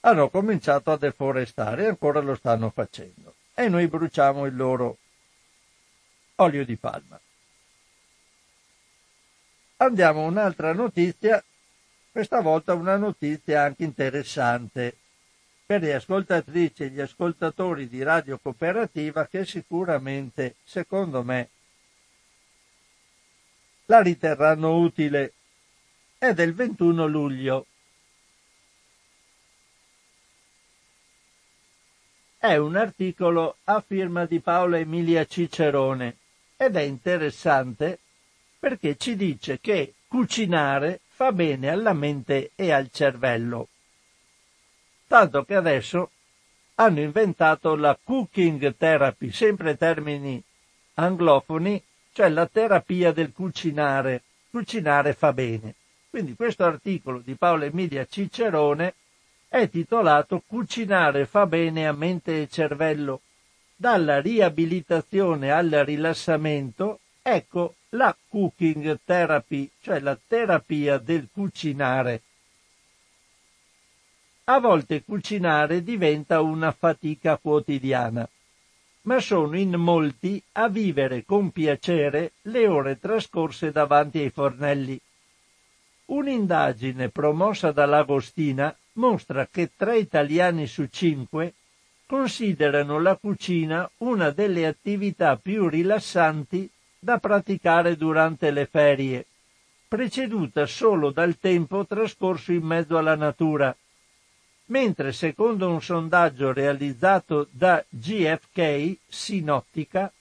[0.00, 3.34] hanno cominciato a deforestare e ancora lo stanno facendo.
[3.52, 4.96] E noi bruciamo il loro
[6.36, 7.20] olio di palma.
[9.76, 11.42] Andiamo a un'altra notizia,
[12.10, 14.96] questa volta una notizia anche interessante
[15.66, 21.48] per le ascoltatrici e gli ascoltatori di Radio Cooperativa che sicuramente, secondo me,
[23.86, 25.32] la riterranno utile.
[26.16, 27.66] È del 21 luglio.
[32.38, 36.18] È un articolo a firma di Paola Emilia Cicerone
[36.64, 37.98] ed è interessante
[38.56, 43.66] perché ci dice che cucinare fa bene alla mente e al cervello.
[45.08, 46.10] Tanto che adesso
[46.76, 50.40] hanno inventato la cooking therapy, sempre termini
[50.94, 54.22] anglofoni, cioè la terapia del cucinare.
[54.48, 55.74] Cucinare fa bene.
[56.10, 58.94] Quindi questo articolo di Paolo Emilia Cicerone
[59.48, 63.22] è titolato Cucinare fa bene a mente e cervello
[63.82, 72.22] dalla riabilitazione al rilassamento, ecco la cooking therapy, cioè la terapia del cucinare.
[74.44, 78.28] A volte cucinare diventa una fatica quotidiana,
[79.02, 85.00] ma sono in molti a vivere con piacere le ore trascorse davanti ai fornelli.
[86.04, 91.54] Un'indagine promossa dall'Agostina mostra che tre italiani su cinque
[92.12, 99.24] considerano la cucina una delle attività più rilassanti da praticare durante le ferie,
[99.88, 103.74] preceduta solo dal tempo trascorso in mezzo alla natura,
[104.66, 110.12] mentre secondo un sondaggio realizzato da GFK Sinottica,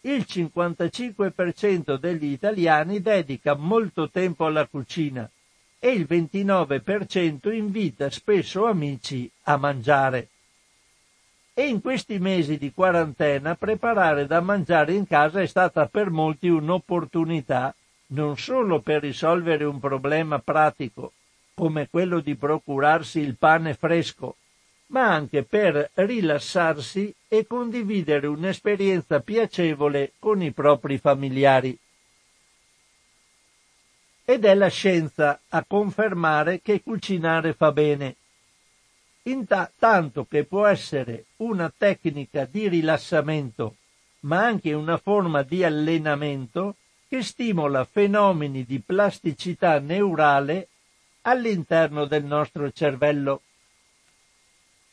[0.00, 5.30] il 55% degli italiani dedica molto tempo alla cucina
[5.78, 10.30] e il 29% invita spesso amici a mangiare.
[11.58, 16.46] E in questi mesi di quarantena preparare da mangiare in casa è stata per molti
[16.46, 17.74] un'opportunità
[18.10, 21.14] non solo per risolvere un problema pratico,
[21.54, 24.36] come quello di procurarsi il pane fresco,
[24.92, 31.76] ma anche per rilassarsi e condividere un'esperienza piacevole con i propri familiari.
[34.24, 38.14] Ed è la scienza a confermare che cucinare fa bene,
[39.78, 43.76] tanto che può essere una tecnica di rilassamento,
[44.20, 46.76] ma anche una forma di allenamento
[47.08, 50.68] che stimola fenomeni di plasticità neurale
[51.22, 53.42] all'interno del nostro cervello.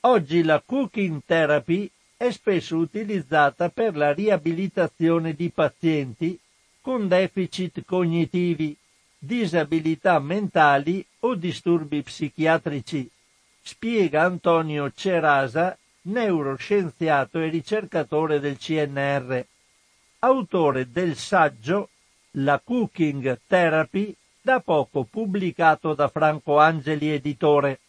[0.01, 6.39] Oggi la cooking therapy è spesso utilizzata per la riabilitazione di pazienti
[6.81, 8.75] con deficit cognitivi,
[9.17, 13.09] disabilità mentali o disturbi psichiatrici,
[13.67, 19.43] spiega Antonio Cerasa, neuroscienziato e ricercatore del CNR,
[20.19, 21.89] autore del saggio
[22.37, 27.79] La Cooking Therapy da poco pubblicato da Franco Angeli editore.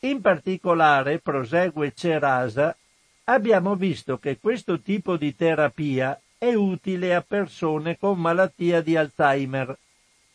[0.00, 2.76] In particolare, prosegue Cerasa,
[3.24, 9.74] abbiamo visto che questo tipo di terapia è utile a persone con malattia di Alzheimer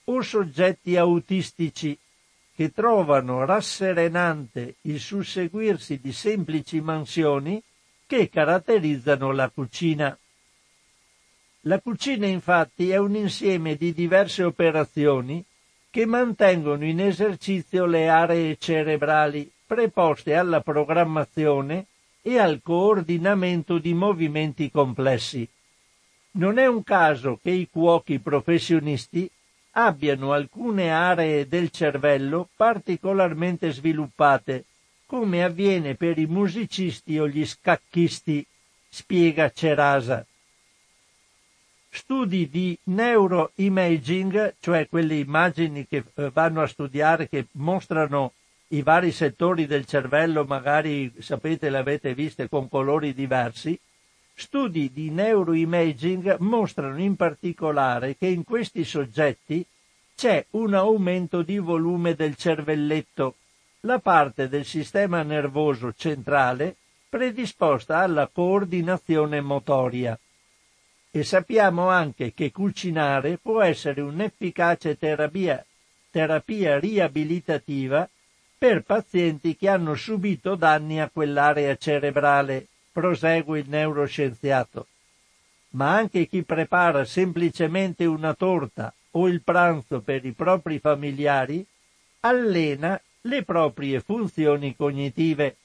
[0.05, 1.95] o soggetti autistici
[2.60, 7.64] che trovano rasserenante il susseguirsi di semplici mansioni
[8.05, 10.20] che caratterizzano la cucina.
[11.62, 15.41] La cucina infatti è un insieme di diverse operazioni
[15.89, 21.86] che mantengono in esercizio le aree cerebrali preposte alla programmazione
[22.22, 25.47] e al coordinamento di movimenti complessi.
[26.32, 29.32] Non è un caso che i cuochi professionisti
[29.72, 34.65] abbiano alcune aree del cervello particolarmente sviluppate,
[35.05, 38.45] come avviene per i musicisti o gli scacchisti,
[38.89, 40.26] spiega Cerasa.
[41.91, 48.34] Studi di neuroimaging, cioè quelle immagini che eh, vanno a studiare, che mostrano
[48.70, 53.80] i vari settori del cervello, magari sapete le avete viste con colori diversi,
[54.40, 59.66] studi di neuroimaging mostrano in particolare che in questi soggetti
[60.16, 63.36] c'è un aumento di volume del cervelletto,
[63.82, 66.76] la parte del sistema nervoso centrale
[67.10, 70.18] predisposta alla coordinazione motoria.
[71.12, 75.64] E sappiamo anche che cucinare può essere un'efficace terapia,
[76.12, 78.08] terapia riabilitativa
[78.58, 82.68] per pazienti che hanno subito danni a quell'area cerebrale,
[83.00, 84.88] prosegue il neuroscienziato.
[85.72, 91.66] Ma anche chi prepara semplicemente una torta o il pranzo per i propri familiari
[92.22, 95.56] allena le proprie funzioni cognitive.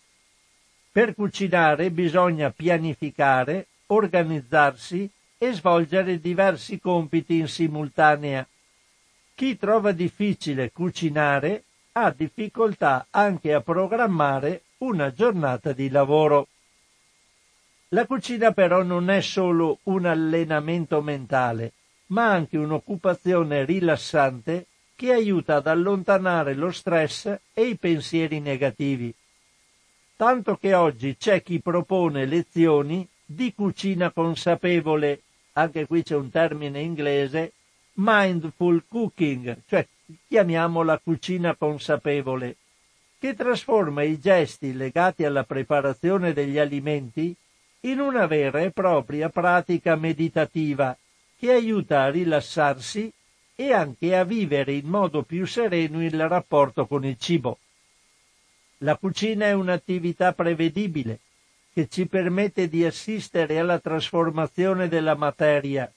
[0.92, 8.46] Per cucinare bisogna pianificare, organizzarsi e svolgere diversi compiti in simultanea.
[9.34, 16.46] Chi trova difficile cucinare ha difficoltà anche a programmare una giornata di lavoro.
[17.94, 21.74] La cucina però non è solo un allenamento mentale,
[22.06, 24.66] ma anche un'occupazione rilassante
[24.96, 29.14] che aiuta ad allontanare lo stress e i pensieri negativi.
[30.16, 35.20] Tanto che oggi c'è chi propone lezioni di cucina consapevole
[35.52, 37.52] anche qui c'è un termine inglese,
[37.94, 39.86] mindful cooking, cioè
[40.26, 42.56] chiamiamola cucina consapevole,
[43.20, 47.36] che trasforma i gesti legati alla preparazione degli alimenti
[47.84, 50.96] in una vera e propria pratica meditativa
[51.38, 53.12] che aiuta a rilassarsi
[53.54, 57.58] e anche a vivere in modo più sereno il rapporto con il cibo.
[58.78, 61.20] La cucina è un'attività prevedibile,
[61.72, 65.90] che ci permette di assistere alla trasformazione della materia.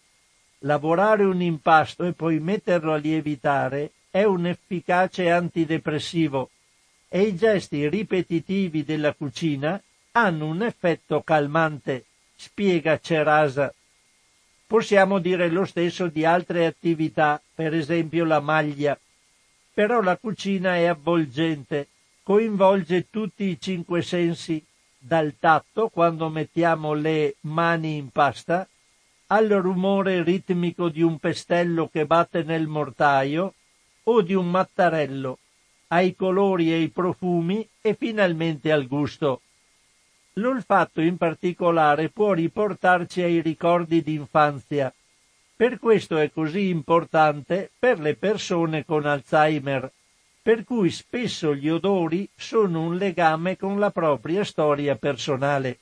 [0.60, 6.50] Lavorare un impasto e poi metterlo a lievitare è un efficace antidepressivo
[7.08, 9.82] e i gesti ripetitivi della cucina
[10.18, 12.06] hanno un effetto calmante,
[12.36, 13.72] spiega Cerasa.
[14.66, 19.00] Possiamo dire lo stesso di altre attività, per esempio la maglia.
[19.74, 21.88] Però la cucina è avvolgente,
[22.24, 24.64] coinvolge tutti i cinque sensi
[24.98, 28.68] dal tatto quando mettiamo le mani in pasta,
[29.28, 33.54] al rumore ritmico di un pestello che batte nel mortaio
[34.04, 35.38] o di un mattarello,
[35.90, 39.42] ai colori e ai profumi e finalmente al gusto.
[40.38, 44.94] L'olfatto in particolare può riportarci ai ricordi d'infanzia.
[45.56, 49.92] Per questo è così importante per le persone con Alzheimer,
[50.40, 55.80] per cui spesso gli odori sono un legame con la propria storia personale.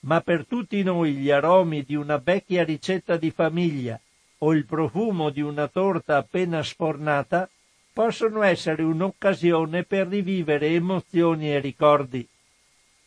[0.00, 4.00] Ma per tutti noi gli aromi di una vecchia ricetta di famiglia
[4.38, 7.48] o il profumo di una torta appena sfornata
[7.92, 12.26] possono essere un'occasione per rivivere emozioni e ricordi,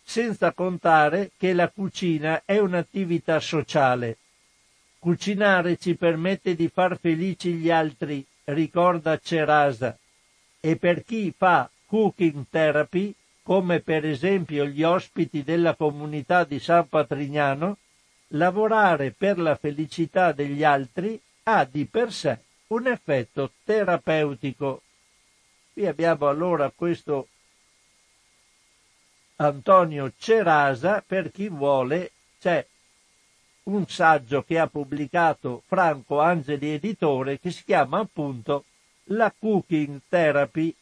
[0.04, 4.18] senza contare che la cucina è un'attività sociale.
[5.00, 9.98] Cucinare ci permette di far felici gli altri, ricorda Cerasa,
[10.60, 16.88] e per chi fa cooking therapy, come per esempio gli ospiti della comunità di San
[16.88, 17.78] Patrignano,
[18.30, 24.82] lavorare per la felicità degli altri ha di per sé un effetto terapeutico.
[25.74, 27.28] Qui abbiamo allora questo
[29.44, 32.66] Antonio Cerasa, per chi vuole, c'è
[33.64, 38.66] un saggio che ha pubblicato Franco Angeli Editore che si chiama appunto
[39.06, 40.76] La Cooking Therapy,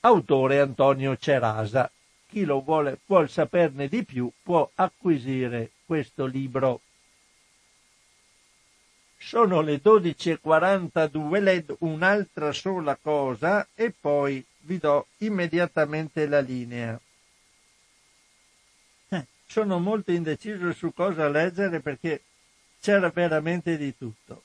[0.00, 1.90] autore Antonio Cerasa.
[2.28, 6.80] Chi lo vuole, vuol saperne di più può acquisire questo libro.
[9.18, 17.00] Sono le 12.42, leggo un'altra sola cosa e poi vi do immediatamente la linea.
[19.08, 22.22] Eh, sono molto indeciso su cosa leggere perché
[22.80, 24.42] c'era veramente di tutto.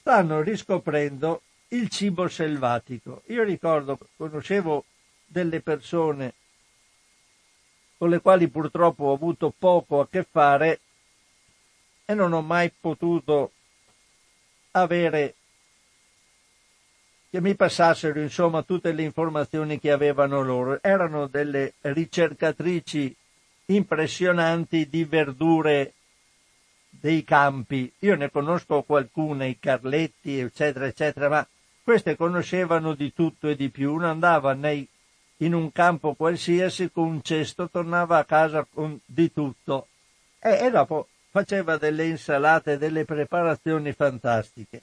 [0.00, 3.22] Stanno riscoprendo il cibo selvatico.
[3.26, 4.84] Io ricordo, conoscevo
[5.24, 6.34] delle persone
[7.96, 10.80] con le quali purtroppo ho avuto poco a che fare
[12.04, 13.52] e non ho mai potuto
[14.72, 15.34] avere
[17.34, 20.78] che mi passassero insomma tutte le informazioni che avevano loro.
[20.80, 23.12] Erano delle ricercatrici
[23.66, 25.94] impressionanti di verdure
[26.90, 27.92] dei campi.
[27.98, 31.48] Io ne conosco qualcune, i Carletti, eccetera, eccetera, ma
[31.82, 33.94] queste conoscevano di tutto e di più.
[33.94, 34.86] Uno andava nei,
[35.38, 39.88] in un campo qualsiasi con un cesto, tornava a casa con di tutto.
[40.38, 44.82] E, e dopo faceva delle insalate, delle preparazioni fantastiche.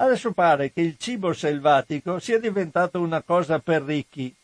[0.00, 4.34] Adesso pare che il cibo selvatico sia diventato una cosa per ricchi.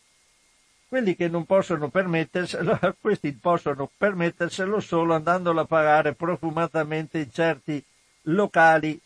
[0.87, 7.83] Quelli che non possono permetterselo, questi possono permetterselo solo andandolo a pagare profumatamente in certi
[8.23, 8.99] locali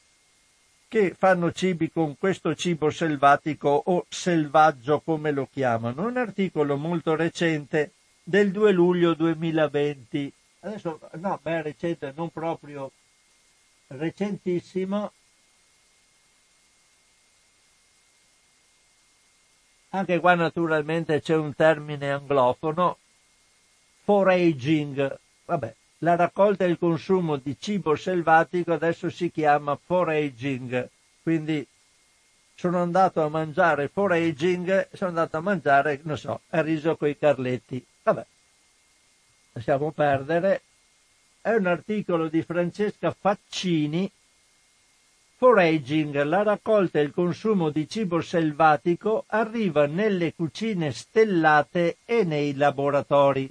[0.88, 6.08] che fanno cibi con questo cibo selvatico o selvaggio come lo chiamano.
[6.08, 7.91] Un articolo molto recente
[8.24, 12.91] del 2 luglio 2020 adesso no, beh, recente, non proprio
[13.88, 15.14] recentissimo,
[19.90, 22.98] anche qua naturalmente c'è un termine anglofono,
[24.04, 30.90] foraging, vabbè, la raccolta e il consumo di cibo selvatico adesso si chiama foraging,
[31.22, 31.66] quindi
[32.56, 37.18] sono andato a mangiare foraging, sono andato a mangiare, non so, il riso con i
[37.18, 38.26] carletti, vabbè
[39.54, 40.62] lasciamo perdere,
[41.42, 44.10] è un articolo di Francesca Faccini,
[45.40, 52.54] Foraging, la raccolta e il consumo di cibo selvatico arriva nelle cucine stellate e nei
[52.56, 53.50] laboratori.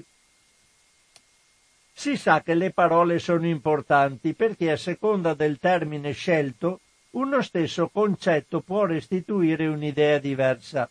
[1.90, 6.80] Si sa che le parole sono importanti perché a seconda del termine scelto
[7.12, 10.90] uno stesso concetto può restituire un'idea diversa.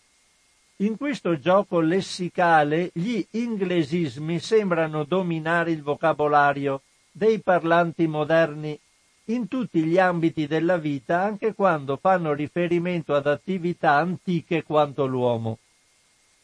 [0.78, 6.82] In questo gioco lessicale gli inglesismi sembrano dominare il vocabolario
[7.12, 8.80] dei parlanti moderni
[9.30, 15.58] in tutti gli ambiti della vita, anche quando fanno riferimento ad attività antiche quanto l'uomo.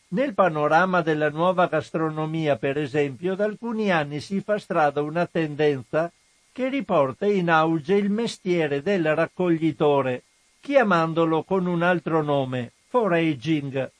[0.10, 6.12] Nel panorama della nuova gastronomia, per esempio, da alcuni anni si fa strada una tendenza
[6.52, 10.24] che riporta in auge il mestiere del raccoglitore,
[10.60, 13.92] chiamandolo con un altro nome, foraging,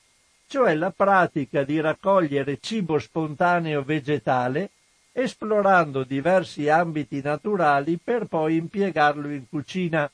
[0.46, 4.70] cioè la pratica di raccogliere cibo spontaneo vegetale
[5.16, 10.10] esplorando diversi ambiti naturali per poi impiegarlo in cucina.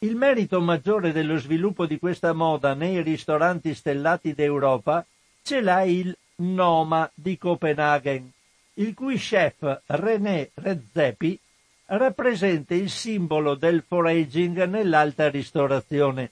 [0.00, 5.04] Il merito maggiore dello sviluppo di questa moda nei ristoranti stellati d'Europa
[5.42, 8.30] ce l'ha il Noma di Copenaghen,
[8.74, 11.38] il cui chef René Redzepi
[11.86, 16.30] rappresenta il simbolo del foraging nell'alta ristorazione.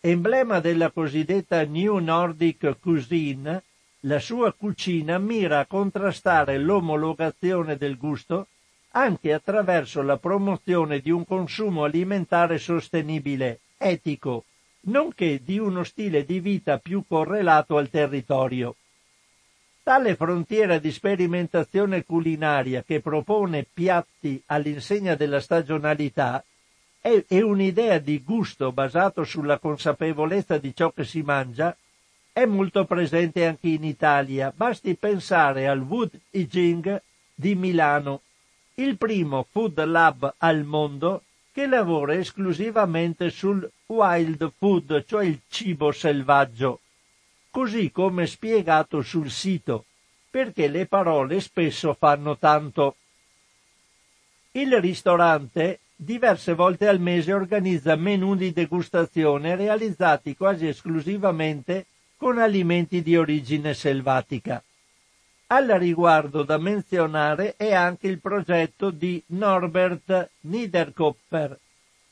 [0.00, 3.62] Emblema della cosiddetta New Nordic Cuisine,
[4.04, 8.46] la sua cucina mira a contrastare l'omologazione del gusto
[8.92, 14.44] anche attraverso la promozione di un consumo alimentare sostenibile, etico,
[14.82, 18.74] nonché di uno stile di vita più correlato al territorio.
[19.82, 26.42] Tale frontiera di sperimentazione culinaria che propone piatti all'insegna della stagionalità
[27.00, 31.74] è, un'idea di gusto basato sulla consapevolezza di ciò che si mangia,
[32.32, 34.52] è molto presente anche in Italia.
[34.54, 37.02] Basti pensare al Wood Jing
[37.34, 38.22] di Milano,
[38.74, 41.22] il primo food lab al mondo
[41.52, 46.80] che lavora esclusivamente sul wild food, cioè il cibo selvaggio,
[47.50, 49.84] così come spiegato sul sito,
[50.30, 52.96] perché le parole spesso fanno tanto.
[54.52, 61.86] Il ristorante diverse volte al mese organizza menù di degustazione realizzati quasi esclusivamente
[62.20, 64.62] con alimenti di origine selvatica.
[65.46, 71.58] Al riguardo da menzionare è anche il progetto di Norbert Niederkopfer,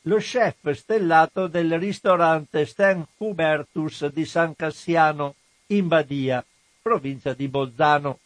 [0.05, 5.35] lo chef stellato del ristorante Sten Hubertus di San Cassiano,
[5.67, 6.43] in Badia,
[6.81, 8.19] provincia di Bolzano.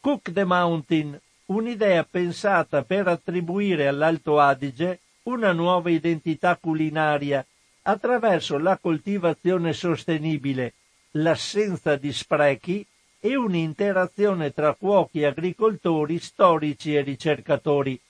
[0.00, 7.44] Cook the Mountain, un'idea pensata per attribuire all'Alto Adige una nuova identità culinaria
[7.82, 10.72] attraverso la coltivazione sostenibile,
[11.12, 12.86] l'assenza di sprechi
[13.20, 18.00] e un'interazione tra cuochi, agricoltori, storici e ricercatori.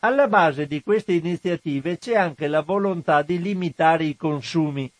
[0.00, 4.90] Alla base di queste iniziative c'è anche la volontà di limitare i consumi,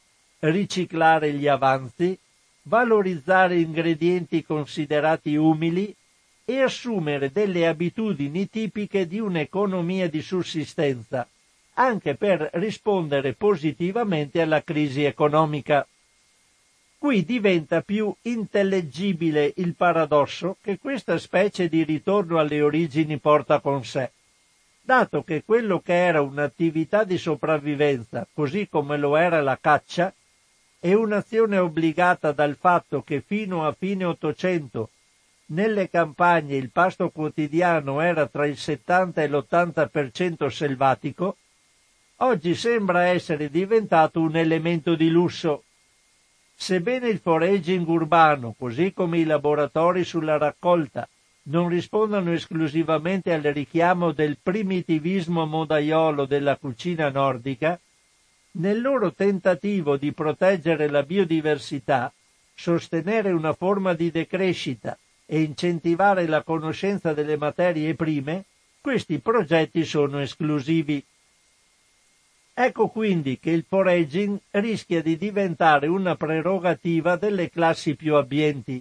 [0.40, 2.18] riciclare gli avanzi,
[2.62, 5.94] valorizzare ingredienti considerati umili
[6.44, 11.28] e assumere delle abitudini tipiche di un'economia di sussistenza,
[11.74, 15.86] anche per rispondere positivamente alla crisi economica.
[17.04, 23.84] Qui diventa più intellegibile il paradosso che questa specie di ritorno alle origini porta con
[23.84, 24.12] sé,
[24.80, 30.14] dato che quello che era un'attività di sopravvivenza, così come lo era la caccia,
[30.78, 34.88] è un'azione obbligata dal fatto che fino a fine Ottocento
[35.48, 41.36] nelle campagne il pasto quotidiano era tra il 70 e l'80% selvatico,
[42.16, 45.64] oggi sembra essere diventato un elemento di lusso
[46.64, 51.06] Sebbene il foraging urbano, così come i laboratori sulla raccolta,
[51.50, 57.78] non rispondano esclusivamente al richiamo del primitivismo modaiolo della cucina nordica,
[58.52, 62.10] nel loro tentativo di proteggere la biodiversità,
[62.54, 64.96] sostenere una forma di decrescita
[65.26, 68.46] e incentivare la conoscenza delle materie prime,
[68.80, 71.04] questi progetti sono esclusivi.
[72.56, 78.80] Ecco quindi che il foraging rischia di diventare una prerogativa delle classi più abbienti,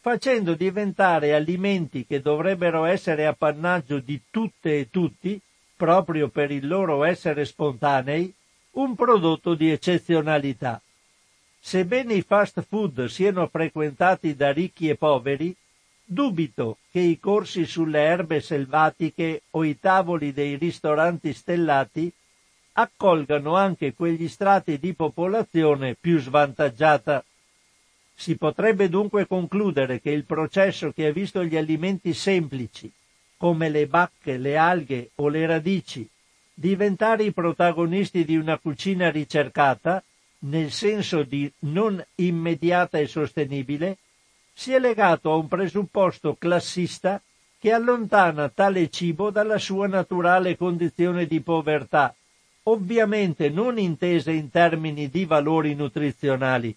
[0.00, 5.38] facendo diventare alimenti che dovrebbero essere appannaggio di tutte e tutti,
[5.76, 8.32] proprio per il loro essere spontanei,
[8.72, 10.80] un prodotto di eccezionalità.
[11.58, 15.54] Sebbene i fast food siano frequentati da ricchi e poveri,
[16.02, 22.10] dubito che i corsi sulle erbe selvatiche o i tavoli dei ristoranti stellati
[22.72, 27.24] accolgano anche quegli strati di popolazione più svantaggiata.
[28.14, 32.90] Si potrebbe dunque concludere che il processo che ha visto gli alimenti semplici,
[33.36, 36.08] come le bacche, le alghe o le radici,
[36.52, 40.02] diventare i protagonisti di una cucina ricercata,
[40.40, 43.96] nel senso di non immediata e sostenibile,
[44.52, 47.20] sia legato a un presupposto classista
[47.58, 52.14] che allontana tale cibo dalla sua naturale condizione di povertà,
[52.70, 56.74] ovviamente non intese in termini di valori nutrizionali.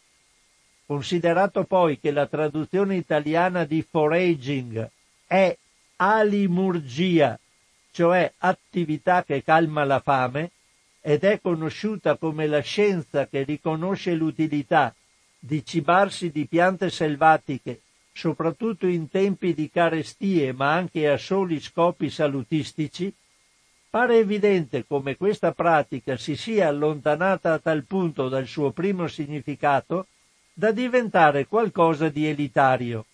[0.86, 4.90] Considerato poi che la traduzione italiana di foraging
[5.26, 5.56] è
[5.98, 7.40] alimurgia,
[7.92, 10.52] cioè attività che calma la fame,
[11.02, 14.94] ed è conosciuta come la scienza che riconosce l'utilità
[15.38, 17.82] di cibarsi di piante selvatiche,
[18.14, 23.14] soprattutto in tempi di carestie ma anche a soli scopi salutistici,
[23.94, 30.08] Pare evidente come questa pratica si sia allontanata a tal punto dal suo primo significato
[30.52, 33.06] da diventare qualcosa di elitario.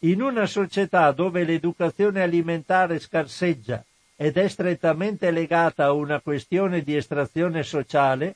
[0.00, 3.84] In una società dove l'educazione alimentare scarseggia
[4.16, 8.34] ed è strettamente legata a una questione di estrazione sociale,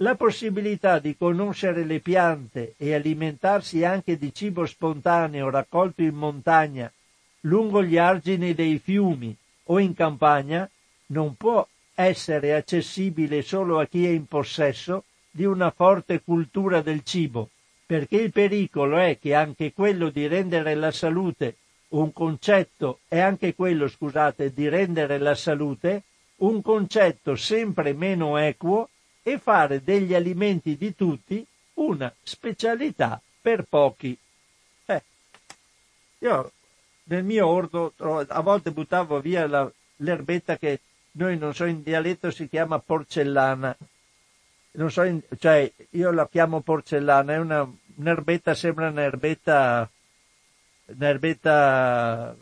[0.00, 6.92] la possibilità di conoscere le piante e alimentarsi anche di cibo spontaneo raccolto in montagna,
[7.40, 9.34] lungo gli argini dei fiumi
[9.68, 10.68] o in campagna
[11.14, 17.04] non può essere accessibile solo a chi è in possesso di una forte cultura del
[17.04, 17.50] cibo,
[17.86, 21.56] perché il pericolo è che anche quello di rendere la salute
[21.88, 26.02] un concetto è anche quello, scusate, di rendere la salute
[26.38, 28.88] un concetto sempre meno equo
[29.22, 34.16] e fare degli alimenti di tutti una specialità per pochi.
[34.86, 35.02] Eh,
[36.18, 36.52] io
[37.04, 40.80] nel mio orto a volte buttavo via la, l'erbetta che
[41.16, 43.76] noi non so, in dialetto si chiama porcellana.
[44.72, 49.88] Non so, in, cioè, io la chiamo porcellana, è una, un'erbetta, sembra un'erbetta,
[50.86, 52.36] un'erbetta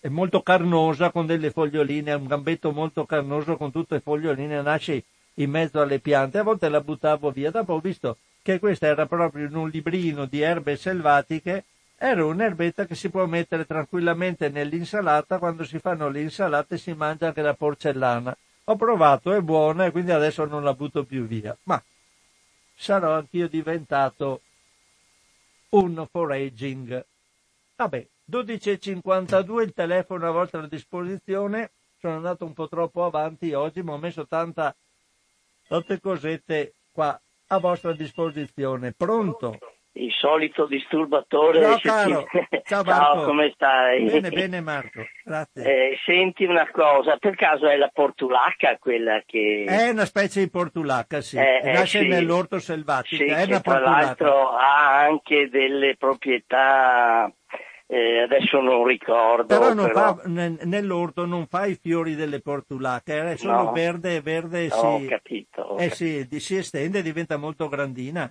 [0.00, 4.62] è molto carnosa con delle foglioline, è un gambetto molto carnoso con tutte le foglioline,
[4.62, 8.86] nasce in mezzo alle piante, a volte la buttavo via, dopo ho visto che questa
[8.86, 11.64] era proprio in un librino di erbe selvatiche,
[12.02, 17.26] era un'erbetta che si può mettere tranquillamente nell'insalata, quando si fanno le insalate si mangia
[17.26, 18.34] anche la porcellana.
[18.64, 21.82] Ho provato, è buona e quindi adesso non la butto più via, ma
[22.74, 24.40] sarò anch'io diventato
[25.70, 27.04] un foraging.
[27.76, 33.92] Vabbè, 12.52 il telefono a vostra disposizione, sono andato un po' troppo avanti oggi, ma
[33.92, 34.74] ho messo tanta,
[35.68, 38.92] tante cosette qua a vostra disposizione.
[38.92, 39.58] Pronto?
[39.92, 41.60] Il solito disturbatore.
[41.60, 42.26] Ciao caro,
[42.62, 43.02] ciao Marco.
[43.02, 44.04] Ciao, come stai?
[44.04, 45.64] Bene, bene Marco, grazie.
[45.64, 49.64] Eh, senti una cosa, per caso è la portulacca quella che...
[49.66, 51.38] È una specie di portulacca, sì.
[51.38, 52.06] Eh, eh Nasce sì.
[52.06, 54.00] nell'orto selvatico, sì, è una tra portulacca.
[54.00, 57.32] l'altro ha anche delle proprietà
[57.92, 59.46] eh, adesso non ricordo.
[59.46, 60.14] Però, non però...
[60.14, 63.72] Fa, nell'orto non fa i fiori delle portulacche, è solo No.
[63.72, 65.62] verde, verde No, si, ho capito.
[65.62, 66.26] ho eh, capito.
[66.28, 68.30] di- si estende e diventa molto grandina.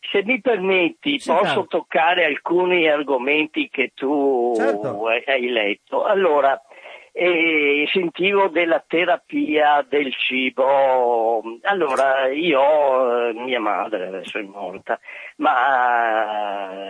[0.00, 1.66] Se mi permetti, Sì, posso caro.
[1.66, 5.06] toccare alcuni argomenti che tu Certo.
[5.06, 6.04] hai- hai letto.
[6.04, 6.60] Allora,
[7.12, 11.42] eh, sentivo della terapia del cibo.
[11.62, 14.98] Allora, io, eh, mia madre adesso è morta,
[15.36, 15.52] ma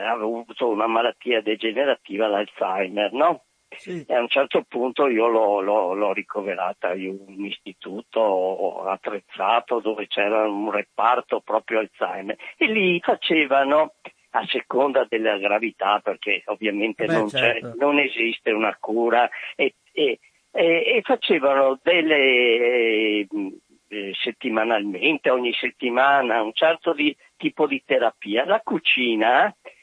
[0.07, 3.43] ha avuto una malattia degenerativa, l'Alzheimer, no?
[3.77, 4.05] Sì.
[4.07, 10.07] E a un certo punto io l'ho, l'ho- l'ho ricoverata in un istituto attrezzato dove
[10.07, 13.95] c'era un reparto proprio Alzheimer e lì facevano
[14.31, 17.69] a seconda della gravità perché ovviamente Beh, non, certo.
[17.71, 20.19] c'è, non esiste una cura e, e-
[20.53, 23.29] e- e facevano delle eh,
[23.89, 28.45] eh, settimanalmente, ogni settimana, un certo di, tipo di terapia.
[28.45, 29.80] La cucina cu- eh,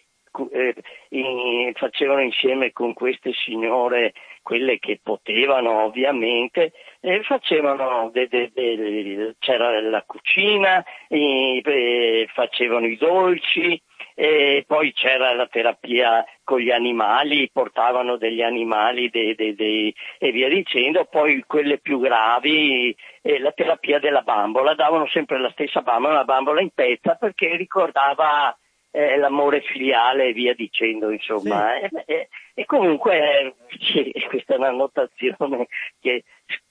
[1.09, 6.71] in- facevano insieme con queste signore, quelle che potevano ovviamente,
[7.01, 13.81] eh, facevano de- de- de- c'era la cucina, eh, eh, facevano i dolci,
[14.19, 21.43] e poi c'era la terapia con gli animali, portavano degli animali e via dicendo, poi
[21.45, 26.61] quelle più gravi, eh, la terapia della bambola, davano sempre la stessa bambola, una bambola
[26.61, 28.57] in pezza perché ricordava
[28.91, 31.77] eh, l'amore filiale e via dicendo, insomma.
[31.79, 35.67] E, e- e comunque eh, sì, questa è una notazione
[35.99, 36.23] che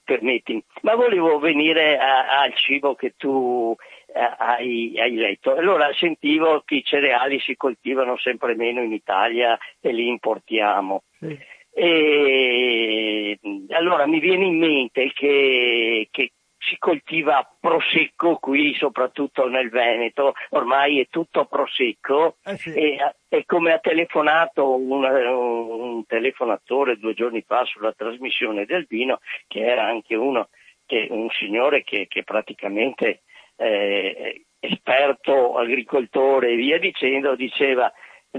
[0.03, 0.61] permetti.
[0.81, 3.75] Ma volevo venire a- al cibo che tu
[4.13, 5.55] eh, hai, hai letto.
[5.55, 11.03] Allora sentivo che i cereali si coltivano sempre meno in Italia e li importiamo.
[11.19, 11.37] Sì.
[11.79, 13.39] E
[13.69, 16.31] allora mi viene in mente che, che
[16.67, 22.73] si coltiva prosecco qui, soprattutto nel Veneto, ormai è tutto prosecco Eh sì.
[22.73, 22.97] e,
[23.29, 29.65] e come ha telefonato un, un telefonatore due giorni fa sulla trasmissione del vino, che
[29.65, 30.49] era anche uno,
[30.85, 33.21] che, un signore che, che praticamente
[33.55, 37.91] eh, esperto agricoltore e via dicendo, diceva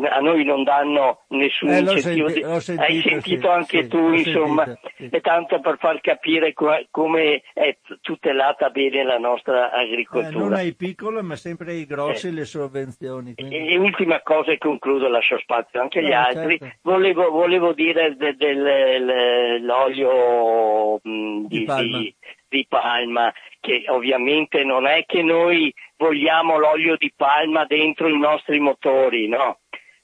[0.06, 2.28] a noi non danno nessun Eh, incentivo.
[2.28, 5.08] senti- sentito, Hai sentito sì, anche sì, tu, insomma, sentito, sì.
[5.10, 10.38] e tanto per far capire co- come è tutelata bene la nostra Eh, agricoltura.
[10.38, 12.32] non ai piccoli, ma sempre ai grossi Eh.
[12.32, 13.34] le sovvenzioni.
[13.34, 16.58] quindi- E ultima cosa e concludo, lascio spazio anche agli No, altri.
[16.58, 16.76] certo.
[16.82, 21.98] Volevo, volevo dire de- del- l'olio mh, Di di, palma.
[21.98, 22.14] di-
[22.48, 28.58] di palma, che ovviamente non è che noi vogliamo l'olio di palma dentro i nostri
[28.58, 29.58] motori, no?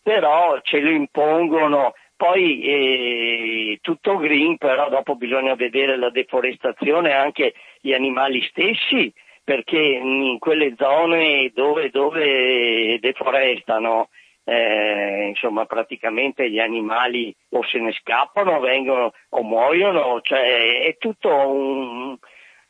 [0.05, 1.95] Però ce lo impongono.
[2.15, 9.79] Poi eh, tutto green, però dopo bisogna vedere la deforestazione anche gli animali stessi perché
[9.79, 14.09] in quelle zone dove, dove deforestano,
[14.45, 21.29] eh, insomma, praticamente gli animali o se ne scappano, vengono o muoiono, cioè è tutto
[21.29, 22.17] un.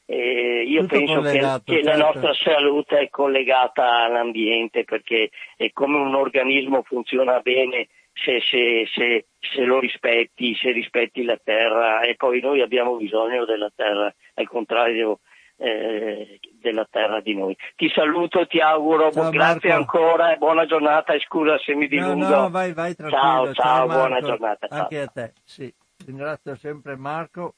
[0.07, 2.05] Eh, io Tutto penso che, collegato, che la certo.
[2.21, 9.27] nostra salute è collegata all'ambiente perché è come un organismo funziona bene se, se- se-
[9.41, 14.49] se lo rispetti, se rispetti la terra e poi noi abbiamo bisogno della terra, al
[14.49, 15.21] contrario
[15.57, 17.57] eh, della terra di noi.
[17.75, 19.99] Ti saluto, ti auguro, Ciao, grazie Marco.
[19.99, 22.27] ancora e buona giornata e scusa se mi No, dilungo.
[22.29, 23.53] no, vai, vai tranquillo.
[23.53, 23.93] Ciao, ciao, Marco.
[23.95, 24.69] buona giornata.
[24.69, 24.81] ciao.
[24.83, 25.73] Anche a te, sì.
[26.07, 27.55] Ringrazio sempre Marco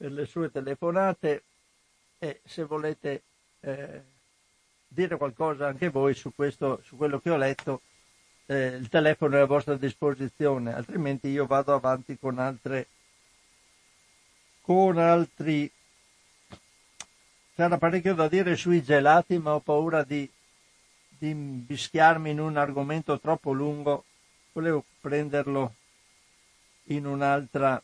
[0.00, 1.42] per le sue telefonate
[2.18, 3.22] e se volete
[3.60, 4.02] eh,
[4.88, 7.82] dire qualcosa anche voi su, questo, su quello che ho letto,
[8.46, 12.86] eh, il telefono è a vostra disposizione, altrimenti io vado avanti con altre,
[14.62, 15.70] con altri...
[17.54, 20.26] C'era parecchio da dire sui gelati, ma ho paura di,
[21.08, 24.04] di imbischiarmi in un argomento troppo lungo.
[24.52, 25.74] Volevo prenderlo
[26.84, 27.80] in un'altra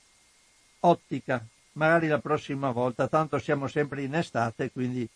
[0.81, 1.47] ottica,
[1.77, 5.09] magari la prossima volta, tanto siamo sempre in estate, quindi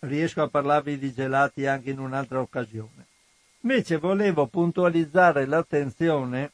[0.00, 3.06] riesco a parlarvi di gelati anche in un'altra occasione.
[3.60, 6.52] Invece volevo puntualizzare l'attenzione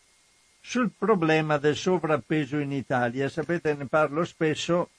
[0.60, 3.28] sul problema del sovrappeso in Italia.
[3.28, 4.90] Sapete, ne parlo spesso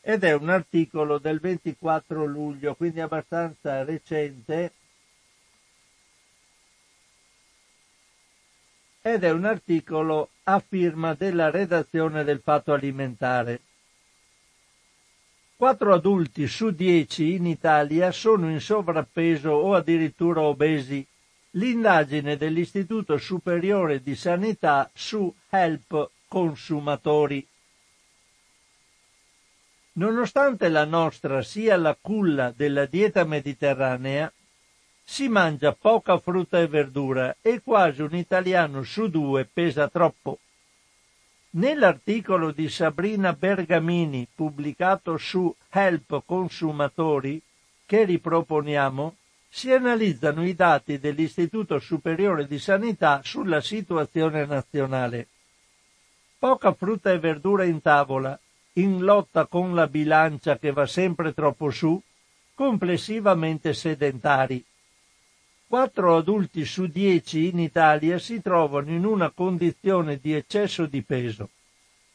[0.00, 4.72] ed è un articolo del 24 luglio, quindi abbastanza recente.
[9.06, 13.60] Ed è un articolo a firma della redazione del Fatto Alimentare.
[15.56, 21.06] Quattro adulti su dieci in Italia sono in sovrappeso o addirittura obesi
[21.50, 27.46] l'indagine dell'Istituto Superiore di Sanità su Help Consumatori.
[29.92, 34.32] Nonostante la nostra sia la culla della dieta mediterranea,
[35.04, 40.38] si mangia poca frutta e verdura e quasi un italiano su due pesa troppo.
[41.50, 47.40] Nell'articolo di Sabrina Bergamini pubblicato su Help Consumatori,
[47.86, 49.16] che riproponiamo,
[49.48, 55.28] si analizzano i dati dell'Istituto Superiore di Sanità sulla situazione nazionale.
[56.38, 58.36] Poca frutta e verdura in tavola,
[58.74, 62.02] in lotta con la bilancia che va sempre troppo su,
[62.54, 64.64] complessivamente sedentari.
[65.66, 71.48] Quattro adulti su dieci in Italia si trovano in una condizione di eccesso di peso,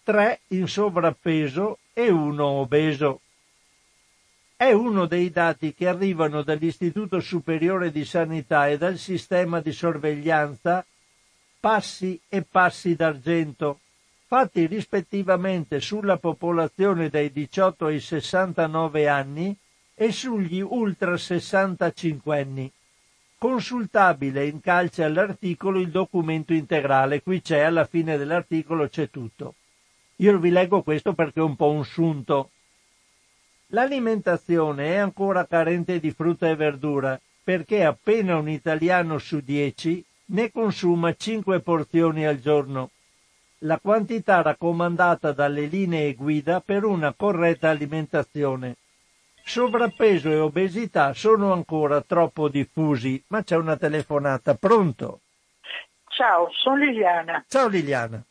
[0.04, 3.22] tre in sovrappeso e uno obeso
[4.60, 10.86] è uno dei dati che arrivano dall'Istituto Superiore di Sanità e dal sistema di sorveglianza
[11.62, 13.80] passi e passi d'argento,
[14.28, 19.56] fatti rispettivamente sulla popolazione dai 18 ai 69 anni
[19.96, 22.72] e sugli ultra 65 anni.
[23.40, 29.56] Consultabile in calce all'articolo il documento integrale, qui c'è alla fine dell'articolo c'è tutto.
[30.18, 32.52] Io vi leggo questo perché è un po' un sunto
[33.72, 40.52] L'alimentazione è ancora carente di frutta e verdura perché appena un italiano su dieci ne
[40.52, 42.90] consuma 5 porzioni al giorno,
[43.60, 48.76] la quantità raccomandata dalle linee guida per una corretta alimentazione.
[49.44, 54.56] Sovrappeso e obesità sono ancora troppo diffusi, ma c'è una telefonata.
[54.56, 55.22] Pronto?
[56.08, 57.44] Ciao, sono Liliana.
[57.48, 58.24] Ciao Liliana.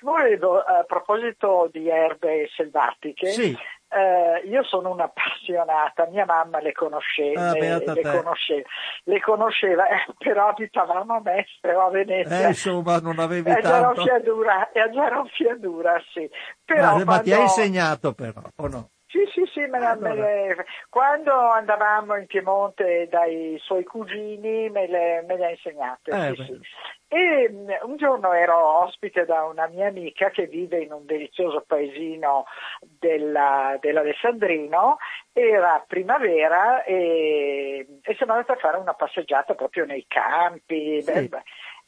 [0.00, 3.58] Volevo, a proposito di erbe selvatiche, sì.
[3.88, 8.68] Eh, io sono un'appassionata, mia mamma le conosceva, ah, le, le, conosceva,
[9.04, 12.46] le conosceva eh, però abitavamo a Mestre o a Venezia.
[12.46, 14.02] Eh, insomma, non avevi e tanto.
[14.02, 16.28] Fiadura, e a Fiadura, sì.
[16.64, 17.04] Però ma, quando...
[17.04, 18.90] ma ti ha insegnato però, o no?
[19.16, 20.14] Sì, sì, sì, me la, allora.
[20.14, 20.66] me le...
[20.90, 26.10] quando andavamo in Piemonte dai suoi cugini me le, me le ha insegnate.
[26.10, 26.60] Eh, sì, sì.
[27.08, 31.64] E mm, un giorno ero ospite da una mia amica che vive in un delizioso
[31.66, 32.44] paesino
[32.80, 34.98] della, dell'Alessandrino,
[35.32, 41.00] era primavera e, e siamo andati a fare una passeggiata proprio nei campi.
[41.00, 41.10] Sì.
[41.10, 41.30] E,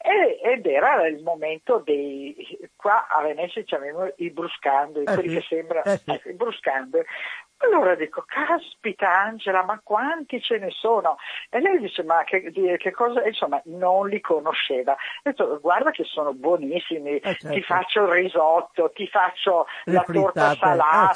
[0.01, 2.35] ed era il momento dei
[2.75, 5.35] qua a Venezia chiamiamo i bruscando, eh quelli sì.
[5.35, 6.29] che sembrano eh sì.
[6.29, 7.03] i bruscando.
[7.61, 11.17] Allora dico, caspita Angela, ma quanti ce ne sono?
[11.49, 13.21] E lei dice, ma che, che cosa?
[13.27, 14.93] Insomma, non li conosceva.
[14.93, 17.49] Ho detto, guarda che sono buonissimi, eh certo.
[17.49, 20.31] ti faccio il risotto, ti faccio Le la frittate.
[20.31, 21.13] torta salata, Ah,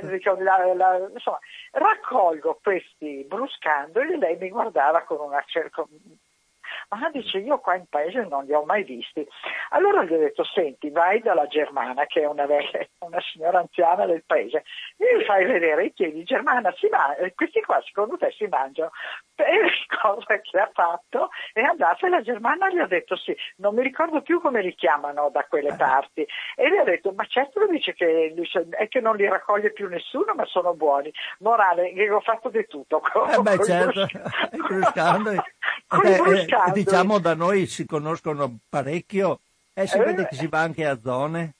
[0.00, 0.42] sì, certo.
[0.42, 1.38] la, la, insomma,
[1.72, 5.84] raccolgo questi bruscandoli e lei mi guardava con una cerca
[6.96, 9.26] ma dice io qua in paese non li ho mai visti.
[9.70, 14.06] Allora gli ho detto senti vai dalla Germana che è una, vecchia, una signora anziana
[14.06, 14.64] del paese
[14.96, 18.90] e gli fai vedere e chiedi Germana si mangia, questi qua secondo te si mangiano?
[19.34, 19.44] E
[20.00, 23.82] cosa che ha fatto è andata e la Germana gli ha detto sì, non mi
[23.82, 27.66] ricordo più come li chiamano da quelle parti e gli ha detto ma certo lo
[27.66, 28.34] dice che,
[28.70, 31.12] è che non li raccoglie più nessuno ma sono buoni.
[31.38, 33.00] Morale, gli ho fatto di tutto.
[33.00, 34.06] Con, Eh beh con i certo.
[35.86, 36.81] Con Eh, eh, bruscandoli.
[36.84, 39.40] Diciamo da noi si conoscono parecchio
[39.72, 40.04] e si Eh.
[40.04, 41.54] vede che si va anche a zone.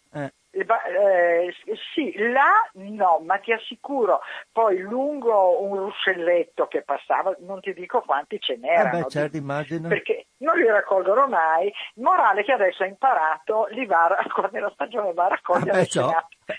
[0.53, 0.61] Eh.
[0.65, 1.55] Eh, eh,
[1.95, 4.21] sì, là no, ma ti assicuro,
[4.53, 9.05] poi lungo un ruscelletto che passava, non ti dico quanti ce Eh n'erano.
[9.05, 9.89] beh certo immagino.
[9.89, 14.71] Perché non li raccolgono mai, morale che adesso ha imparato, li va, a- quando la
[14.75, 15.89] stagione va a raccogliere, Ah, beh,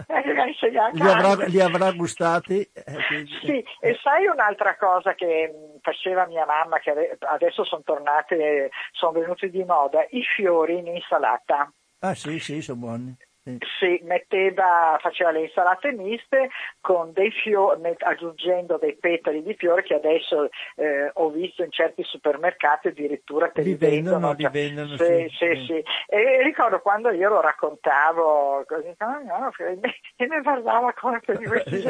[0.07, 2.61] eh, li avrà, li avrà gustati.
[2.73, 2.97] eh,
[3.45, 8.71] Sì, e sai un'altra cosa che mh, faceva mia mamma, che ade- adesso sono tornate,
[8.91, 11.71] sono venuti di moda, i fiori in insalata.
[11.99, 13.15] Ah sì, sì, sono buoni.
[13.43, 19.95] Si metteva, faceva le insalate miste con dei fiori, aggiungendo dei petali di fiori che
[19.95, 24.33] adesso eh, ho visto in certi supermercati addirittura te li, vendono.
[24.33, 25.83] Li vendono sì, sì, sì, sì.
[26.07, 31.81] E ricordo quando io lo raccontavo, così, no, no, e mi guardava come per si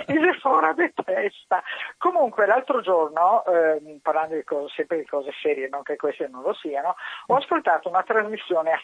[0.40, 1.62] fuori di testa.
[1.98, 6.42] Comunque l'altro giorno, eh, parlando di cose, sempre di cose serie, non che queste non
[6.42, 6.94] lo siano,
[7.26, 8.80] ho ascoltato una trasmissione a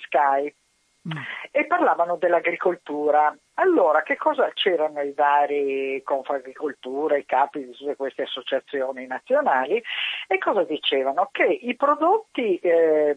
[1.11, 3.35] Sky e parlavano dell'agricoltura.
[3.55, 9.83] Allora, che cosa c'erano i vari Confagricoltura, i capi di tutte queste associazioni nazionali
[10.27, 11.31] e cosa dicevano?
[11.33, 13.17] Che i prodotti eh,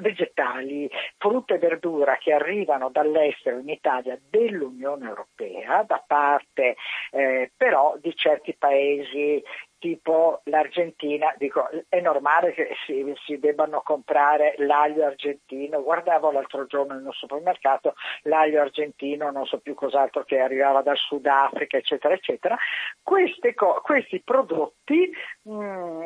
[0.00, 6.76] vegetali, frutta e verdura che arrivano dall'estero in Italia dell'Unione Europea, da parte
[7.10, 9.42] eh, però di certi paesi
[9.78, 16.98] tipo l'Argentina, dico, è normale che si, si, debbano comprare l'aglio argentino, guardavo l'altro giorno
[16.98, 22.56] in un supermercato l'aglio argentino, non so più cos'altro che arrivava dal Sudafrica, eccetera, eccetera,
[23.02, 25.10] questi, questi prodotti,
[25.42, 26.04] mh, mm,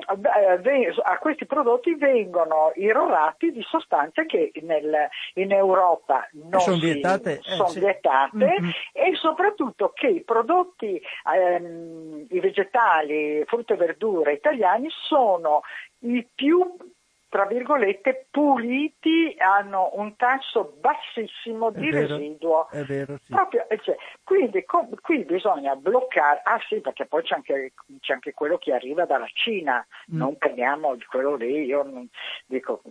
[1.03, 7.43] a questi prodotti vengono irrorati di sostanze che nel, in Europa non sono vietate, eh,
[7.43, 7.81] sono sì.
[7.81, 8.70] vietate mm-hmm.
[8.93, 11.01] e soprattutto che i prodotti,
[11.35, 15.62] ehm, i vegetali, frutta e verdura italiani sono
[16.00, 16.76] i più
[17.32, 22.68] tra virgolette, puliti, hanno un tasso bassissimo di vero, residuo.
[22.86, 23.32] Vero, sì.
[23.32, 28.12] Proprio, eh, cioè, quindi com, qui bisogna bloccare, ah sì, perché poi c'è anche, c'è
[28.12, 29.78] anche quello che arriva dalla Cina,
[30.12, 30.14] mm.
[30.18, 32.04] non parliamo di quello lì, io
[32.44, 32.82] dico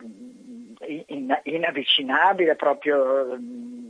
[0.88, 3.38] in, inavvicinabile proprio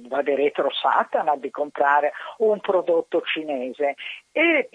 [0.09, 3.95] vade retro Satana di comprare un prodotto cinese
[4.32, 4.69] e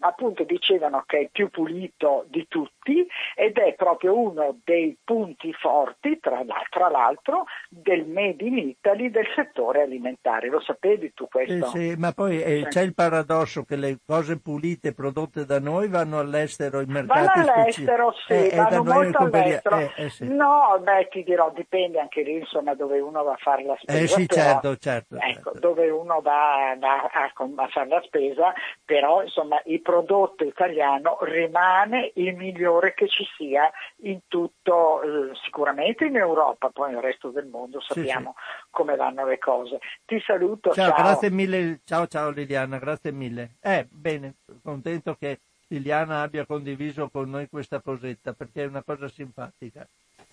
[0.00, 6.18] appunto dicevano che è più pulito di tutti ed è proprio uno dei punti forti
[6.20, 10.48] tra, tra l'altro del Made in Italy del settore alimentare.
[10.48, 11.66] Lo sapevi tu questo?
[11.66, 15.88] Sì, sì ma poi eh, c'è il paradosso che le cose pulite prodotte da noi
[15.88, 19.78] vanno all'estero in mercati Vanno all'estero, sì, eh, vanno molto all'estero.
[19.78, 20.28] Eh, eh, sì.
[20.28, 23.98] No, beh, ti dirò, dipende anche lì insomma dove uno va a fare la spesa.
[23.98, 25.16] Eh sì, certo, certo.
[25.16, 25.58] Ecco, certo.
[25.58, 28.52] dove uno va, va a, a, fare la spesa,
[28.96, 33.70] però insomma il prodotto italiano rimane il migliore che ci sia
[34.04, 38.66] in tutto, eh, sicuramente in Europa, poi nel resto del mondo sappiamo sì, sì.
[38.70, 39.80] come vanno le cose.
[40.06, 40.72] Ti saluto.
[40.72, 41.80] Ciao, ciao, grazie mille.
[41.84, 43.56] Ciao, ciao Liliana, grazie mille.
[43.60, 49.08] Eh, bene, contento che Liliana abbia condiviso con noi questa cosetta perché è una cosa
[49.08, 49.86] simpatica.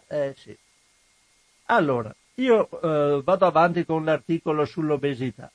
[0.08, 0.58] Eh sì.
[1.66, 5.52] Allora, io eh, vado avanti con l'articolo sull'obesità.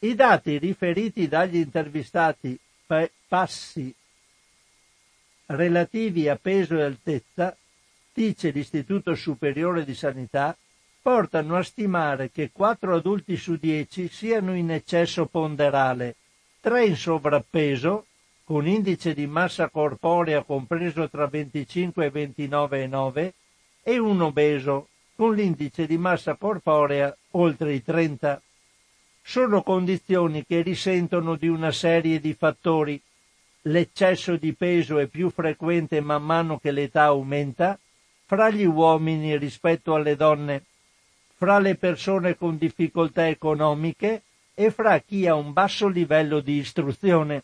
[0.00, 3.92] I dati riferiti dagli intervistati pa- passi
[5.46, 7.56] relativi a peso e altezza,
[8.12, 10.56] dice l'Istituto Superiore di Sanità,
[11.02, 16.14] portano a stimare che 4 adulti su 10 siano in eccesso ponderale,
[16.60, 18.06] 3 in sovrappeso,
[18.44, 23.32] con indice di massa corporea compreso tra 25 e 29,9
[23.82, 28.40] e un obeso con l'indice di massa corporea oltre i 30.
[29.28, 32.98] Sono condizioni che risentono di una serie di fattori.
[33.64, 37.78] L'eccesso di peso è più frequente man mano che l'età aumenta,
[38.24, 40.62] fra gli uomini rispetto alle donne,
[41.36, 44.22] fra le persone con difficoltà economiche
[44.54, 47.42] e fra chi ha un basso livello di istruzione.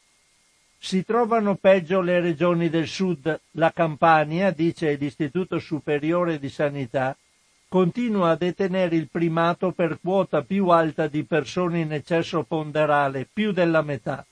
[0.79, 7.15] Si trovano peggio le regioni del sud, la Campania, dice l'Istituto Superiore di Sanità,
[7.75, 13.51] continua a detenere il primato per quota più alta di persone in eccesso ponderale, più
[13.51, 14.25] della metà.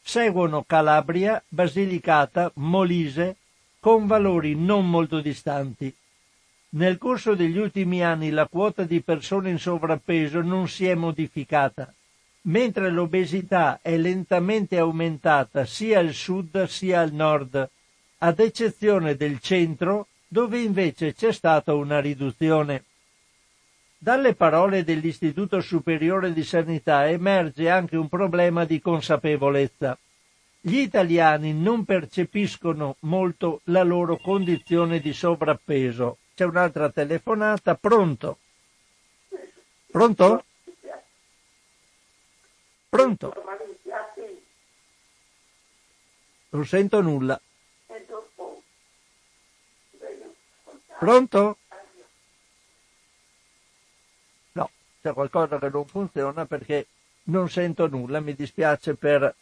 [0.00, 3.36] Seguono Calabria, Basilicata, Molise,
[3.78, 5.94] con valori non molto distanti.
[6.70, 11.92] Nel corso degli ultimi anni la quota di persone in sovrappeso non si è modificata,
[12.44, 17.68] mentre l'obesità è lentamente aumentata sia al sud sia al nord,
[18.16, 22.84] ad eccezione del centro dove invece c'è stata una riduzione.
[23.98, 29.98] Dalle parole dell'Istituto Superiore di Sanità emerge anche un problema di consapevolezza.
[30.58, 36.16] Gli italiani non percepiscono molto la loro condizione di sovrappeso.
[36.34, 38.38] C'è un'altra telefonata, pronto?
[39.90, 40.44] Pronto?
[42.88, 43.34] Pronto?
[46.48, 47.38] Non sento nulla.
[51.02, 51.56] Pronto?
[54.52, 56.86] No, c'è qualcosa che non funziona perché
[57.24, 59.34] non sento nulla, mi dispiace per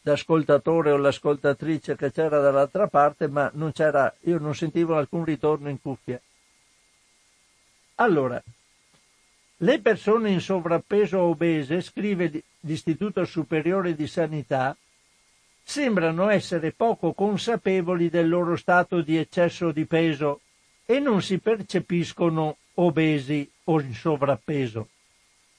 [0.00, 5.68] l'ascoltatore o l'ascoltatrice che c'era dall'altra parte, ma non c'era, io non sentivo alcun ritorno
[5.68, 6.18] in cuffia.
[7.96, 8.42] Allora,
[9.58, 14.74] le persone in sovrappeso o obese, scrive l'Istituto Superiore di Sanità,
[15.62, 20.40] sembrano essere poco consapevoli del loro stato di eccesso di peso
[20.86, 24.88] e non si percepiscono obesi o in sovrappeso.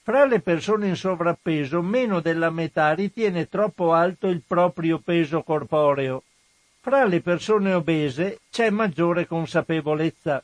[0.03, 6.23] Fra le persone in sovrappeso meno della metà ritiene troppo alto il proprio peso corporeo.
[6.79, 10.43] Fra le persone obese c'è maggiore consapevolezza.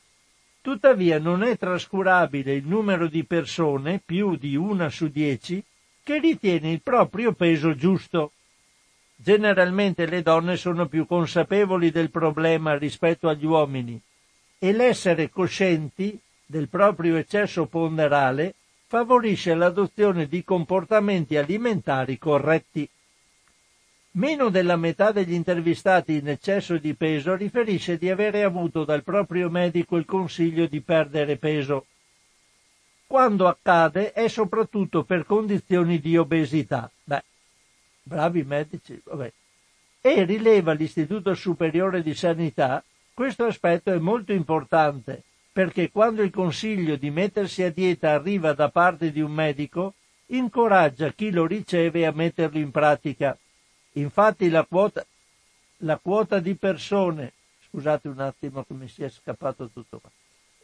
[0.62, 5.64] Tuttavia non è trascurabile il numero di persone, più di una su dieci,
[6.04, 8.32] che ritiene il proprio peso giusto.
[9.16, 14.02] Generalmente le donne sono più consapevoli del problema rispetto agli uomini
[14.64, 18.54] e l'essere coscienti del proprio eccesso ponderale
[18.86, 22.88] favorisce l'adozione di comportamenti alimentari corretti.
[24.12, 29.50] Meno della metà degli intervistati in eccesso di peso riferisce di avere avuto dal proprio
[29.50, 31.88] medico il consiglio di perdere peso.
[33.08, 36.92] Quando accade è soprattutto per condizioni di obesità.
[37.04, 37.24] Beh,
[38.04, 39.32] bravi medici, vabbè.
[40.02, 42.84] E rileva l'Istituto Superiore di Sanità,
[43.14, 48.70] questo aspetto è molto importante perché quando il consiglio di mettersi a dieta arriva da
[48.70, 49.96] parte di un medico,
[50.28, 53.38] incoraggia chi lo riceve a metterlo in pratica.
[53.94, 55.06] Infatti la quota,
[55.78, 57.34] la quota di persone,
[57.68, 60.10] scusate un attimo che mi sia scappato tutto qua,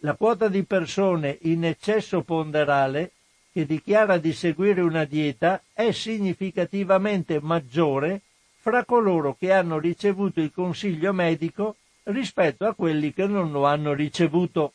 [0.01, 3.11] la quota di persone in eccesso ponderale
[3.51, 8.21] che dichiara di seguire una dieta è significativamente maggiore
[8.59, 11.75] fra coloro che hanno ricevuto il consiglio medico
[12.07, 14.73] rispetto a quelli che non lo hanno ricevuto.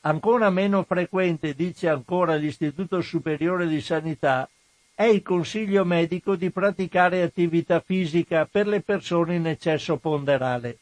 [0.00, 4.48] Ancora meno frequente, dice ancora l'Istituto Superiore di Sanità,
[4.94, 10.78] è il consiglio medico di praticare attività fisica per le persone in eccesso ponderale.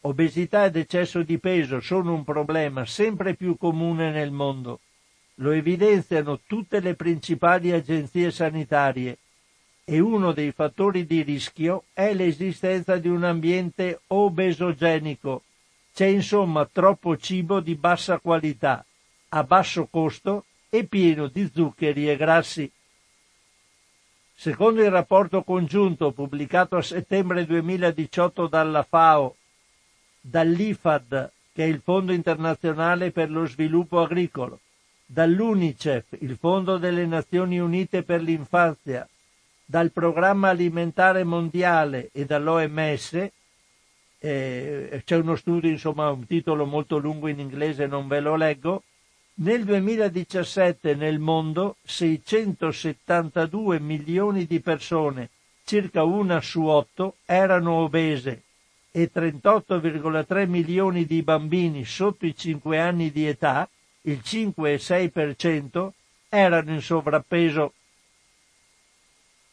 [0.00, 4.80] Obesità ed eccesso di peso sono un problema sempre più comune nel mondo.
[5.36, 9.18] Lo evidenziano tutte le principali agenzie sanitarie
[9.88, 15.44] e uno dei fattori di rischio è l'esistenza di un ambiente obesogenico.
[15.94, 18.84] C'è insomma troppo cibo di bassa qualità,
[19.28, 22.68] a basso costo e pieno di zuccheri e grassi.
[24.34, 29.36] Secondo il rapporto congiunto pubblicato a settembre 2018 dalla FAO,
[30.20, 34.58] dall'IFAD, che è il Fondo internazionale per lo sviluppo agricolo,
[35.06, 39.08] dall'UNICEF, il Fondo delle Nazioni Unite per l'infanzia,
[39.68, 43.28] dal Programma Alimentare Mondiale e dall'OMS,
[44.18, 48.84] eh, c'è uno studio, insomma, un titolo molto lungo in inglese, non ve lo leggo,
[49.38, 55.30] nel 2017 nel mondo 672 milioni di persone,
[55.64, 58.44] circa una su otto, erano obese
[58.92, 63.68] e 38,3 milioni di bambini sotto i 5 anni di età,
[64.02, 65.90] il 5,6%,
[66.30, 67.72] erano in sovrappeso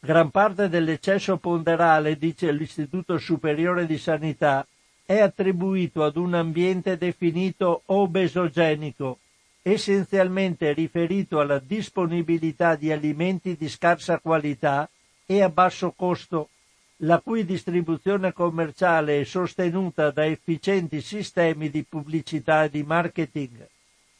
[0.06, 4.68] Gran parte dell'eccesso ponderale, dice l'Istituto Superiore di Sanità,
[5.06, 9.20] è attribuito ad un ambiente definito obesogenico,
[9.62, 14.89] essenzialmente riferito alla disponibilità di alimenti di scarsa qualità
[15.26, 16.49] e a basso costo,
[16.97, 23.66] la cui distribuzione commerciale è sostenuta da efficienti sistemi di pubblicità e di marketing.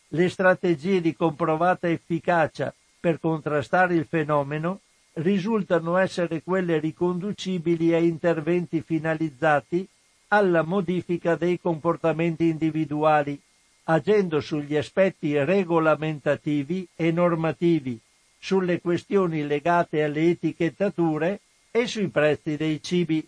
[0.08, 4.80] Le strategie di comprovata efficacia per contrastare il fenomeno
[5.14, 9.88] risultano essere quelle riconducibili a interventi finalizzati
[10.30, 13.39] alla modifica dei comportamenti individuali,
[13.83, 18.00] agendo sugli aspetti regolamentativi e normativi,
[18.39, 23.28] sulle questioni legate alle etichettature e sui prezzi dei cibi.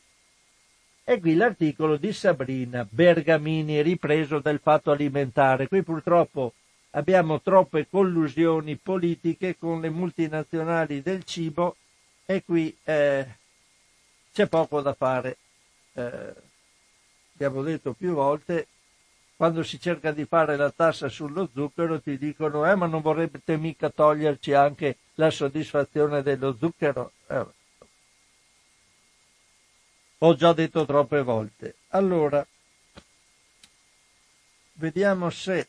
[1.03, 5.67] E qui l'articolo di Sabrina Bergamini ripreso dal fatto alimentare.
[5.67, 6.53] Qui purtroppo
[6.95, 11.75] abbiamo troppe collusioni politiche con le multinazionali del cibo
[12.25, 13.37] e qui eh,
[14.33, 15.37] c'è poco da fare.
[15.93, 16.33] Eh,
[17.33, 18.67] abbiamo detto più volte,
[19.35, 23.57] quando si cerca di fare la tassa sullo zucchero ti dicono eh ma non vorrete
[23.57, 27.11] mica toglierci anche la soddisfazione dello zucchero?
[27.27, 27.45] Eh,
[30.19, 31.75] ho già detto troppe volte.
[31.89, 32.45] Allora,
[34.73, 35.67] vediamo se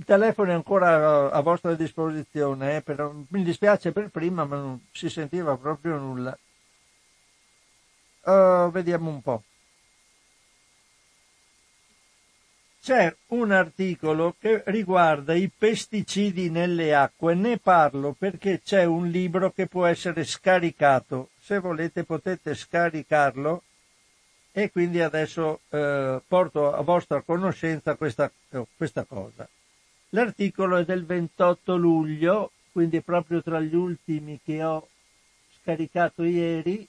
[0.00, 4.86] il telefono è ancora a vostra disposizione, eh, però, mi dispiace per prima, ma non
[4.90, 6.36] si sentiva proprio nulla.
[8.22, 9.42] Uh, vediamo un po'.
[12.82, 19.50] C'è un articolo che riguarda i pesticidi nelle acque, ne parlo perché c'è un libro
[19.50, 23.62] che può essere scaricato, se volete potete scaricarlo
[24.52, 28.32] e quindi adesso eh, porto a vostra conoscenza questa,
[28.74, 29.46] questa cosa.
[30.10, 34.88] L'articolo è del 28 luglio, quindi proprio tra gli ultimi che ho
[35.60, 36.86] scaricato ieri.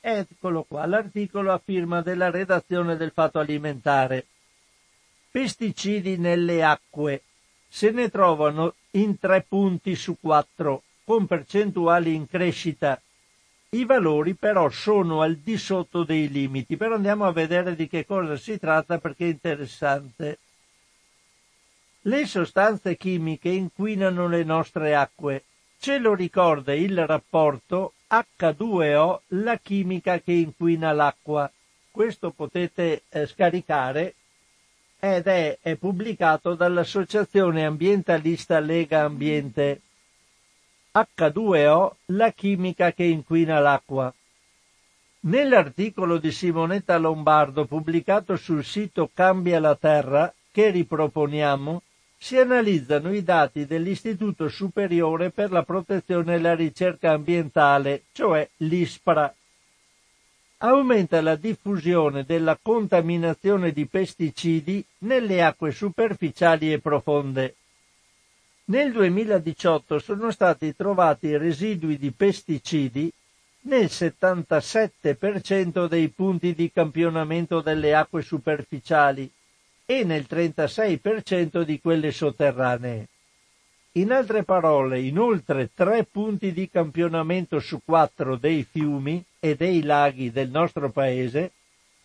[0.00, 4.26] Eccolo qua, l'articolo a firma della redazione del Fatto Alimentare.
[5.30, 7.22] Pesticidi nelle acque.
[7.68, 13.00] Se ne trovano in tre punti su quattro, con percentuali in crescita.
[13.72, 18.04] I valori però sono al di sotto dei limiti, però andiamo a vedere di che
[18.04, 20.38] cosa si tratta perché è interessante.
[22.00, 25.44] Le sostanze chimiche inquinano le nostre acque.
[25.78, 31.48] Ce lo ricorda il rapporto H2O, la chimica che inquina l'acqua.
[31.92, 34.14] Questo potete eh, scaricare
[34.98, 39.80] ed è, è pubblicato dall'Associazione Ambientalista Lega Ambiente.
[40.92, 44.12] H2O, la chimica che inquina l'acqua.
[45.20, 51.82] Nell'articolo di Simonetta Lombardo pubblicato sul sito Cambia la Terra, che riproponiamo,
[52.16, 59.32] si analizzano i dati dell'Istituto Superiore per la Protezione e la Ricerca Ambientale, cioè l'ISPRA,
[60.58, 67.54] aumenta la diffusione della contaminazione di pesticidi nelle acque superficiali e profonde.
[68.66, 73.12] Nel 2018 sono stati trovati residui di pesticidi
[73.62, 79.30] nel 77% dei punti di campionamento delle acque superficiali
[79.84, 83.08] e nel 36% di quelle sotterranee.
[83.94, 89.82] In altre parole, in oltre tre punti di campionamento su quattro dei fiumi e dei
[89.82, 91.50] laghi del nostro paese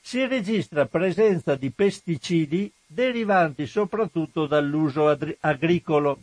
[0.02, 6.18] si registra presenza di pesticidi derivanti soprattutto dall'uso agricolo.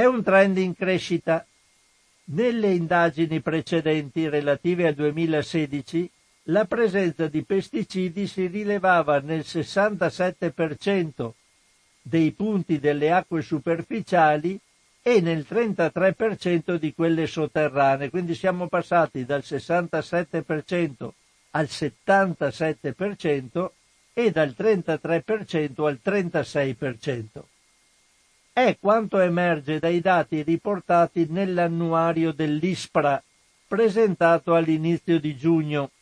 [0.00, 1.44] È un trend in crescita.
[2.32, 6.10] Nelle indagini precedenti relative al 2016
[6.44, 11.32] la presenza di pesticidi si rilevava nel 67%
[12.00, 14.58] dei punti delle acque superficiali
[15.02, 21.10] e nel 33% di quelle sotterranee, quindi siamo passati dal 67%
[21.50, 23.70] al 77%
[24.14, 27.42] e dal 33% al 36%.
[28.62, 33.22] È quanto emerge dai dati riportati nell'annuario dell'ISPRA
[33.66, 35.92] presentato all'inizio di giugno,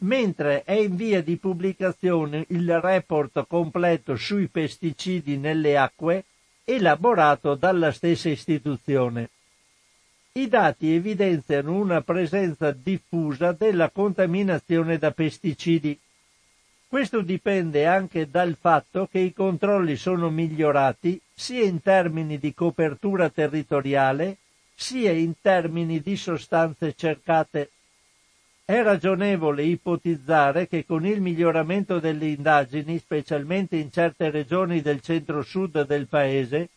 [0.00, 6.24] mentre è in via di pubblicazione il report completo sui pesticidi nelle acque
[6.64, 9.30] elaborato dalla stessa istituzione.
[10.32, 15.98] I dati evidenziano una presenza diffusa della contaminazione da pesticidi.
[16.96, 23.28] Questo dipende anche dal fatto che i controlli sono migliorati sia in termini di copertura
[23.28, 24.38] territoriale
[24.74, 27.70] sia in termini di sostanze cercate.
[28.64, 35.84] È ragionevole ipotizzare che con il miglioramento delle indagini, specialmente in certe regioni del centro-sud
[35.84, 36.70] del paese,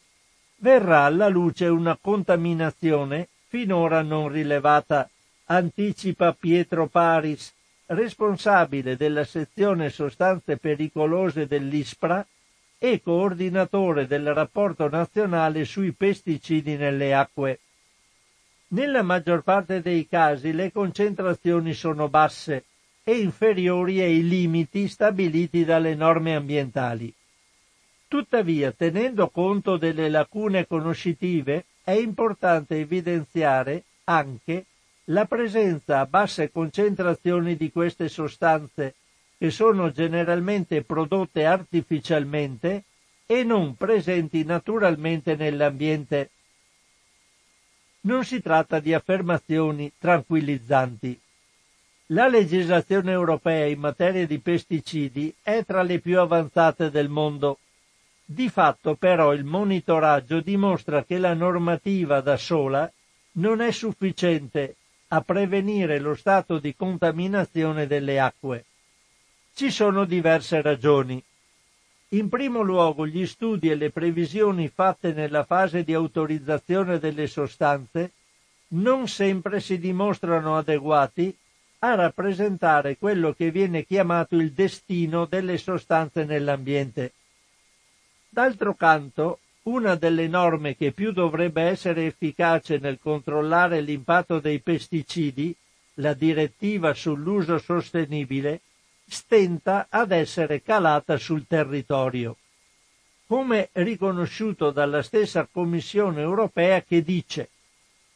[0.58, 5.10] verrà alla luce una contaminazione finora non rilevata,
[5.46, 7.54] anticipa Pietro Paris,
[7.90, 12.26] responsabile della sezione sostanze pericolose dell'ISPRA
[12.78, 17.60] e coordinatore del rapporto nazionale sui pesticidi nelle acque.
[18.70, 22.66] Nella maggior parte dei casi le concentrazioni sono basse
[23.04, 27.12] e inferiori ai limiti stabiliti dalle norme ambientali.
[28.08, 34.66] Tuttavia, tenendo conto delle lacune conoscitive, è importante evidenziare anche
[35.12, 38.96] la presenza a basse concentrazioni di queste sostanze,
[39.38, 42.84] che sono generalmente prodotte artificialmente
[43.26, 46.30] e non presenti naturalmente nell'ambiente
[48.02, 51.20] non si tratta di affermazioni tranquillizzanti.
[52.08, 57.60] La legislazione europea in materia di pesticidi è tra le più avanzate del mondo.
[58.24, 62.90] Di fatto però il monitoraggio dimostra che la normativa da sola
[63.34, 64.76] non è sufficiente
[65.12, 68.66] a prevenire lo stato di contaminazione delle acque.
[69.54, 71.22] Ci sono diverse ragioni.
[72.10, 78.12] In primo luogo gli studi e le previsioni fatte nella fase di autorizzazione delle sostanze
[78.70, 81.36] non sempre si dimostrano adeguati
[81.80, 87.14] a rappresentare quello che viene chiamato il destino delle sostanze nell'ambiente.
[88.30, 89.40] D'altro canto,
[89.70, 95.56] una delle norme che più dovrebbe essere efficace nel controllare l'impatto dei pesticidi,
[95.96, 98.62] la direttiva sull'uso sostenibile,
[99.08, 102.38] stenta ad essere calata sul territorio,
[103.28, 107.50] come riconosciuto dalla stessa Commissione europea che dice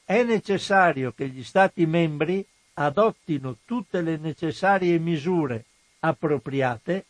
[0.05, 5.65] è necessario che gli Stati membri adottino tutte le necessarie misure
[5.99, 7.05] appropriate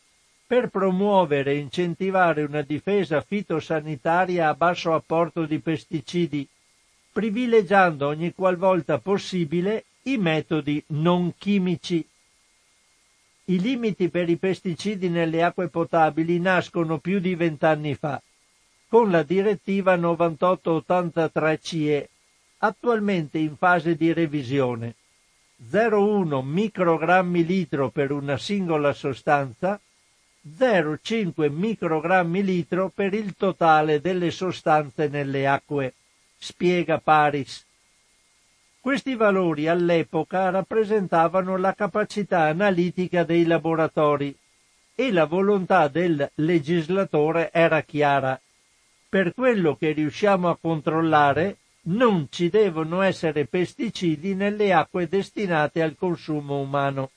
[0.54, 6.48] per promuovere e incentivare una difesa fitosanitaria a basso apporto di pesticidi,
[7.12, 12.08] privilegiando ogni qualvolta possibile i metodi non chimici.
[13.46, 18.22] I limiti per i pesticidi nelle acque potabili nascono più di vent'anni fa,
[18.88, 22.10] con la direttiva 9883 CE,
[22.60, 24.94] attualmente in fase di revisione.
[25.68, 29.82] 0,1 microgrammi litro per una singola sostanza,
[30.46, 35.94] 0,5 microgrammi litro per il totale delle sostanze nelle acque,
[36.38, 37.66] spiega Paris.
[38.82, 44.36] Questi valori all'epoca rappresentavano la capacità analitica dei laboratori
[44.94, 48.40] e la volontà del legislatore era chiara.
[49.08, 55.96] Per quello che riusciamo a controllare, non ci devono essere pesticidi nelle acque destinate al
[55.98, 57.12] consumo umano.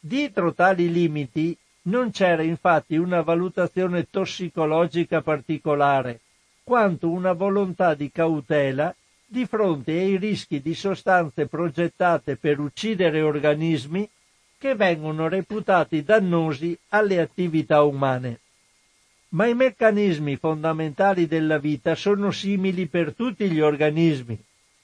[0.00, 6.20] Dietro tali limiti non c'era infatti una valutazione tossicologica particolare,
[6.62, 8.94] quanto una volontà di cautela
[9.26, 14.08] di fronte ai rischi di sostanze progettate per uccidere organismi
[14.58, 18.40] che vengono reputati dannosi alle attività umane.
[19.30, 24.38] Ma i meccanismi fondamentali della vita sono simili per tutti gli organismi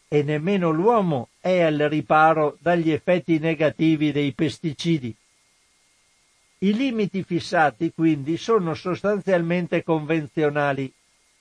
[0.09, 5.15] e nemmeno l'uomo è al riparo dagli effetti negativi dei pesticidi.
[6.60, 10.93] I limiti fissati quindi sono sostanzialmente convenzionali,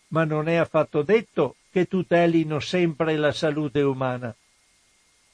[0.09, 4.35] ma non è affatto detto che tutelino sempre la salute umana.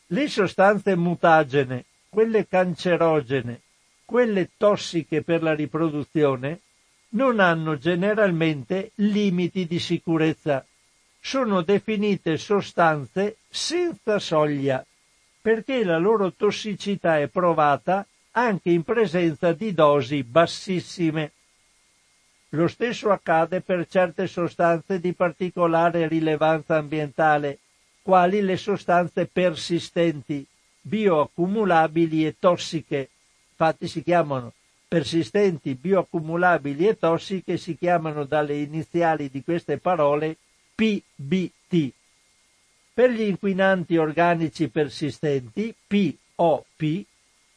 [0.07, 3.61] Le sostanze mutagene, quelle cancerogene,
[4.05, 6.61] quelle tossiche per la riproduzione,
[7.10, 10.65] non hanno generalmente limiti di sicurezza.
[11.19, 14.85] Sono definite sostanze senza soglia,
[15.41, 21.31] perché la loro tossicità è provata anche in presenza di dosi bassissime.
[22.49, 27.60] Lo stesso accade per certe sostanze di particolare rilevanza ambientale,
[28.01, 30.45] quali le sostanze persistenti,
[30.81, 33.10] bioaccumulabili e tossiche.
[33.51, 34.53] Infatti si chiamano
[34.88, 40.38] persistenti, bioaccumulabili e tossiche, si chiamano dalle iniziali di queste parole
[40.76, 41.91] PBT.
[42.93, 47.05] Per gli inquinanti organici persistenti, POP,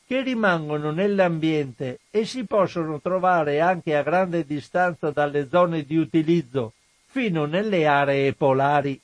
[0.06, 6.74] che rimangono nell'ambiente e si possono trovare anche a grande distanza dalle zone di utilizzo,
[7.06, 9.00] fino nelle aree polari.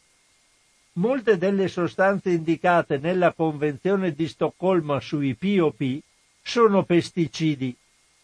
[0.95, 5.99] Molte delle sostanze indicate nella Convenzione di Stoccolma sui POP
[6.41, 7.75] sono pesticidi,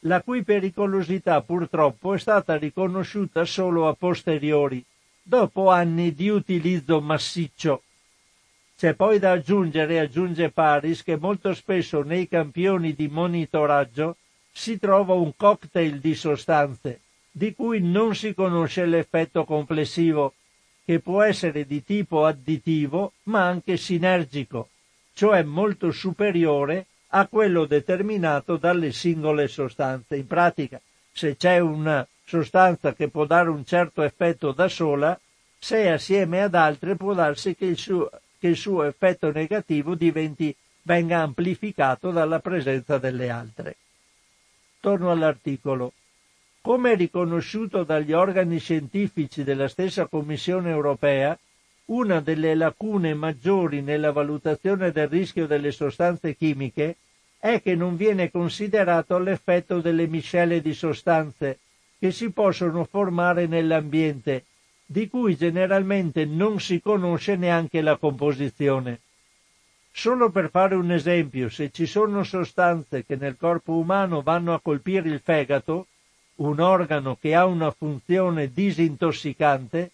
[0.00, 4.84] la cui pericolosità purtroppo è stata riconosciuta solo a posteriori,
[5.22, 7.82] dopo anni di utilizzo massiccio.
[8.78, 14.18] C'è poi da aggiungere, aggiunge Paris, che molto spesso nei campioni di monitoraggio
[14.52, 20.34] si trova un cocktail di sostanze, di cui non si conosce l'effetto complessivo,
[20.84, 24.68] che può essere di tipo additivo ma anche sinergico,
[25.12, 30.14] cioè molto superiore a quello determinato dalle singole sostanze.
[30.14, 30.80] In pratica,
[31.10, 35.18] se c'è una sostanza che può dare un certo effetto da sola,
[35.58, 38.08] se assieme ad altre può darsi che il suo
[38.38, 43.76] che il suo effetto negativo diventi, venga amplificato dalla presenza delle altre.
[44.80, 45.92] Torno all'articolo.
[46.60, 51.38] Come riconosciuto dagli organi scientifici della stessa Commissione europea,
[51.86, 56.96] una delle lacune maggiori nella valutazione del rischio delle sostanze chimiche
[57.38, 61.58] è che non viene considerato l'effetto delle miscele di sostanze
[61.98, 64.44] che si possono formare nell'ambiente
[64.90, 69.00] di cui generalmente non si conosce neanche la composizione.
[69.92, 74.60] Solo per fare un esempio, se ci sono sostanze che nel corpo umano vanno a
[74.60, 75.88] colpire il fegato,
[76.36, 79.90] un organo che ha una funzione disintossicante,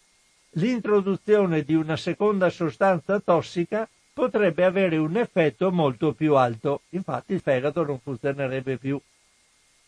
[0.51, 7.41] l'introduzione di una seconda sostanza tossica potrebbe avere un effetto molto più alto, infatti il
[7.41, 9.01] fegato non funzionerebbe più.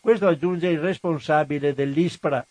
[0.01, 2.45] Questo aggiunge il responsabile dell'ISPRA,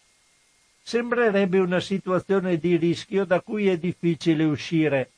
[0.88, 5.10] sembrerebbe una situazione di rischio da cui è difficile uscire.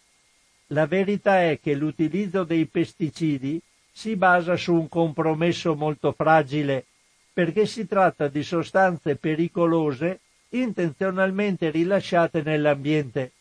[0.68, 3.60] La verità è che l'utilizzo dei pesticidi
[3.92, 6.86] si basa su un compromesso molto fragile,
[7.34, 10.20] perché si tratta di sostanze pericolose
[10.50, 13.32] intenzionalmente rilasciate nell'ambiente.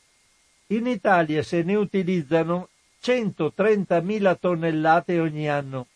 [0.68, 2.68] In Italia se ne utilizzano
[3.04, 5.88] 130.000 tonnellate ogni anno.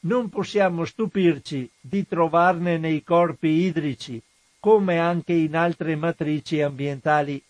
[0.00, 4.22] Non possiamo stupirci di trovarne nei corpi idrici,
[4.60, 7.42] come anche in altre matrici ambientali.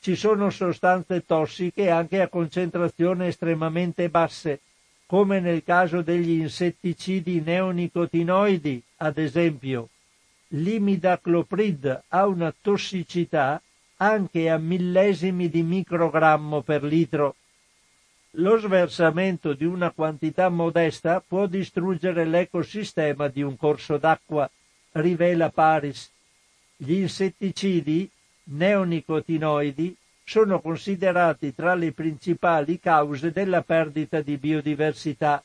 [0.00, 4.60] Ci sono sostanze tossiche anche a concentrazioni estremamente basse,
[5.06, 9.88] come nel caso degli insetticidi neonicotinoidi, ad esempio
[10.48, 13.60] l'imidacloprid ha una tossicità
[13.96, 17.34] anche a millesimi di microgrammo per litro.
[18.32, 24.48] Lo sversamento di una quantità modesta può distruggere l'ecosistema di un corso d'acqua,
[24.92, 26.10] rivela Paris.
[26.80, 28.08] Gli insetticidi
[28.44, 35.42] neonicotinoidi sono considerati tra le principali cause della perdita di biodiversità.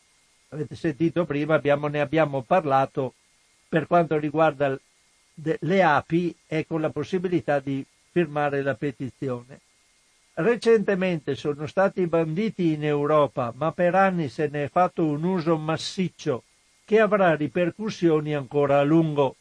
[0.49, 3.15] Avete sentito prima, abbiamo, ne abbiamo parlato
[3.67, 4.79] per quanto riguarda
[5.33, 9.59] le api e con la possibilità di firmare la petizione.
[10.35, 15.57] Recentemente sono stati banditi in Europa, ma per anni se ne è fatto un uso
[15.57, 16.43] massiccio
[16.85, 19.35] che avrà ripercussioni ancora a lungo.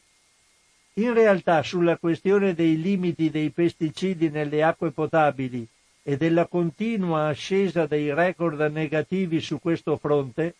[0.95, 5.67] In realtà sulla questione dei limiti dei pesticidi nelle acque potabili
[6.03, 10.53] e della continua ascesa dei record negativi su questo fronte,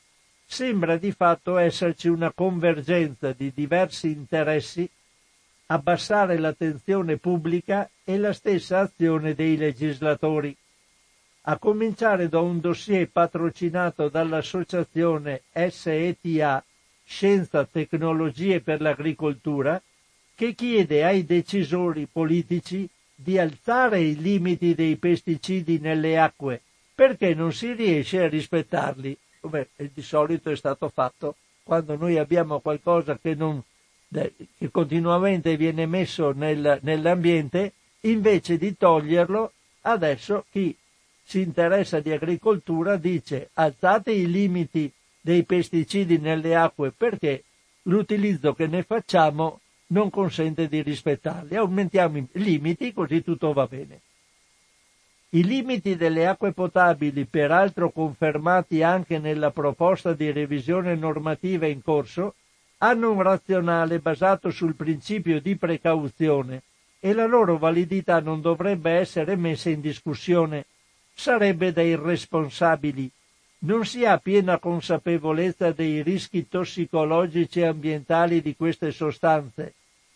[0.44, 4.90] sembra di fatto esserci una convergenza di diversi interessi,
[5.68, 10.56] abbassare l'attenzione pubblica e la stessa azione dei legislatori.
[11.44, 16.64] A cominciare da un dossier patrocinato dall'associazione SETA
[17.06, 19.80] Scienza Tecnologie per l'Agricoltura,
[20.36, 26.62] che chiede ai decisori politici di alzare i limiti dei pesticidi nelle acque
[26.96, 32.60] perché non si riesce a rispettarli, come di solito è stato fatto quando noi abbiamo
[32.60, 33.62] qualcosa che, non,
[34.10, 39.52] che continuamente viene messo nel, nell'ambiente, invece di toglierlo,
[39.82, 40.76] adesso chi
[41.24, 44.92] si interessa di agricoltura dice alzate i limiti
[45.22, 47.44] dei pesticidi nelle acque perché
[47.84, 49.62] l'utilizzo che ne facciamo
[49.94, 51.56] non consente di rispettarli.
[51.56, 54.02] Aumentiamo i limiti così tutto va bene.
[55.30, 62.36] I limiti delle acque potabili, peraltro confermati anche nella proposta di revisione normativa in corso,
[62.80, 66.64] hanno un razionale basato sul principio di precauzione
[67.00, 70.66] e la loro validità non dovrebbe essere messa in discussione.
[71.14, 73.10] Sarebbe da irresponsabili.
[73.60, 79.74] Non si ha piena consapevolezza dei rischi tossicologici e ambientali di queste sostanze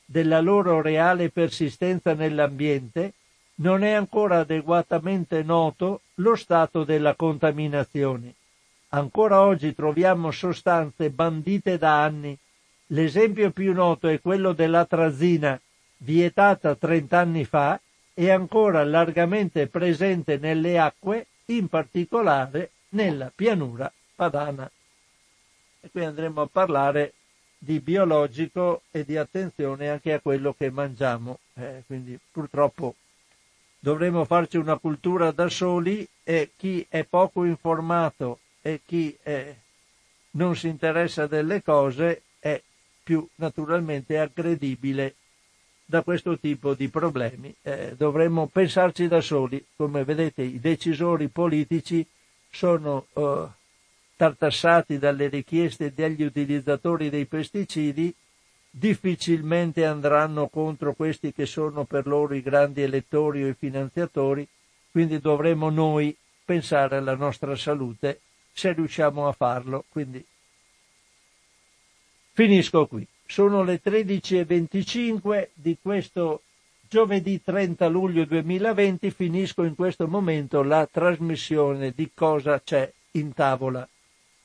[0.10, 3.14] della loro reale persistenza nell'ambiente,
[3.56, 8.34] non è ancora adeguatamente noto lo stato della contaminazione.
[8.90, 12.38] Ancora oggi troviamo sostanze bandite da anni.
[12.88, 15.60] L'esempio più noto è quello dell'atrazina,
[15.98, 17.78] vietata 30 anni fa
[18.14, 24.72] e ancora largamente presente nelle acque, in particolare nella pianura padana.
[25.82, 27.14] E qui andremo a parlare
[27.58, 31.40] di biologico e di attenzione anche a quello che mangiamo.
[31.56, 32.96] Eh, quindi purtroppo
[33.80, 39.56] dovremo farci una cultura da soli e chi è poco informato e chi è,
[40.32, 42.62] non si interessa delle cose è
[43.04, 45.16] più naturalmente aggredibile
[45.86, 47.56] da questo tipo di problemi.
[47.62, 49.66] Eh, dovremmo pensarci da soli.
[49.76, 52.06] Come vedete i decisori politici
[52.50, 53.48] sono eh,
[54.18, 58.14] tartassati dalle richieste degli utilizzatori dei pesticidi,
[58.70, 64.46] difficilmente andranno contro questi che sono per loro i grandi elettori o i finanziatori,
[64.92, 68.22] quindi dovremo noi pensare alla nostra salute
[68.52, 69.86] se riusciamo a farlo.
[69.88, 70.26] Quindi
[72.34, 73.06] finisco qui.
[73.26, 76.42] Sono le 13.25 di questo
[76.90, 83.88] giovedì 30 luglio 2020, finisco in questo momento la trasmissione di cosa c'è in tavola.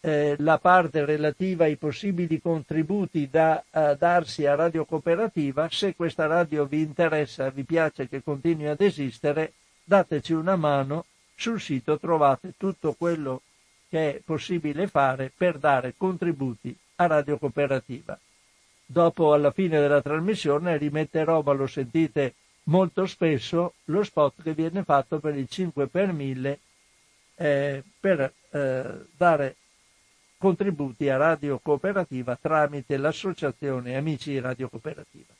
[0.00, 5.68] eh, la parte relativa ai possibili contributi da uh, darsi a Radio Cooperativa.
[5.70, 9.54] Se questa radio vi interessa vi piace che continui ad esistere
[9.84, 13.42] dateci una mano sul sito trovate tutto quello
[13.88, 18.18] che è possibile fare per dare contributi a Radio Cooperativa.
[18.84, 22.34] Dopo, alla fine della trasmissione, rimetterò, ma lo sentite
[22.64, 26.58] molto spesso, lo spot che viene fatto per il 5 per 1000
[27.34, 29.56] eh, per eh, dare
[30.38, 35.32] contributi a Radio Cooperativa tramite l'associazione Amici Radio Cooperativa.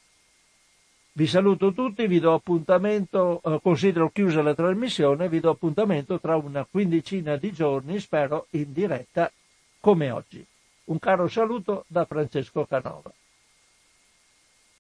[1.14, 6.36] Vi saluto tutti, vi do appuntamento, eh, considero chiusa la trasmissione, vi do appuntamento tra
[6.36, 9.30] una quindicina di giorni, spero in diretta
[9.78, 10.42] come oggi.
[10.84, 13.12] Un caro saluto da Francesco Canova.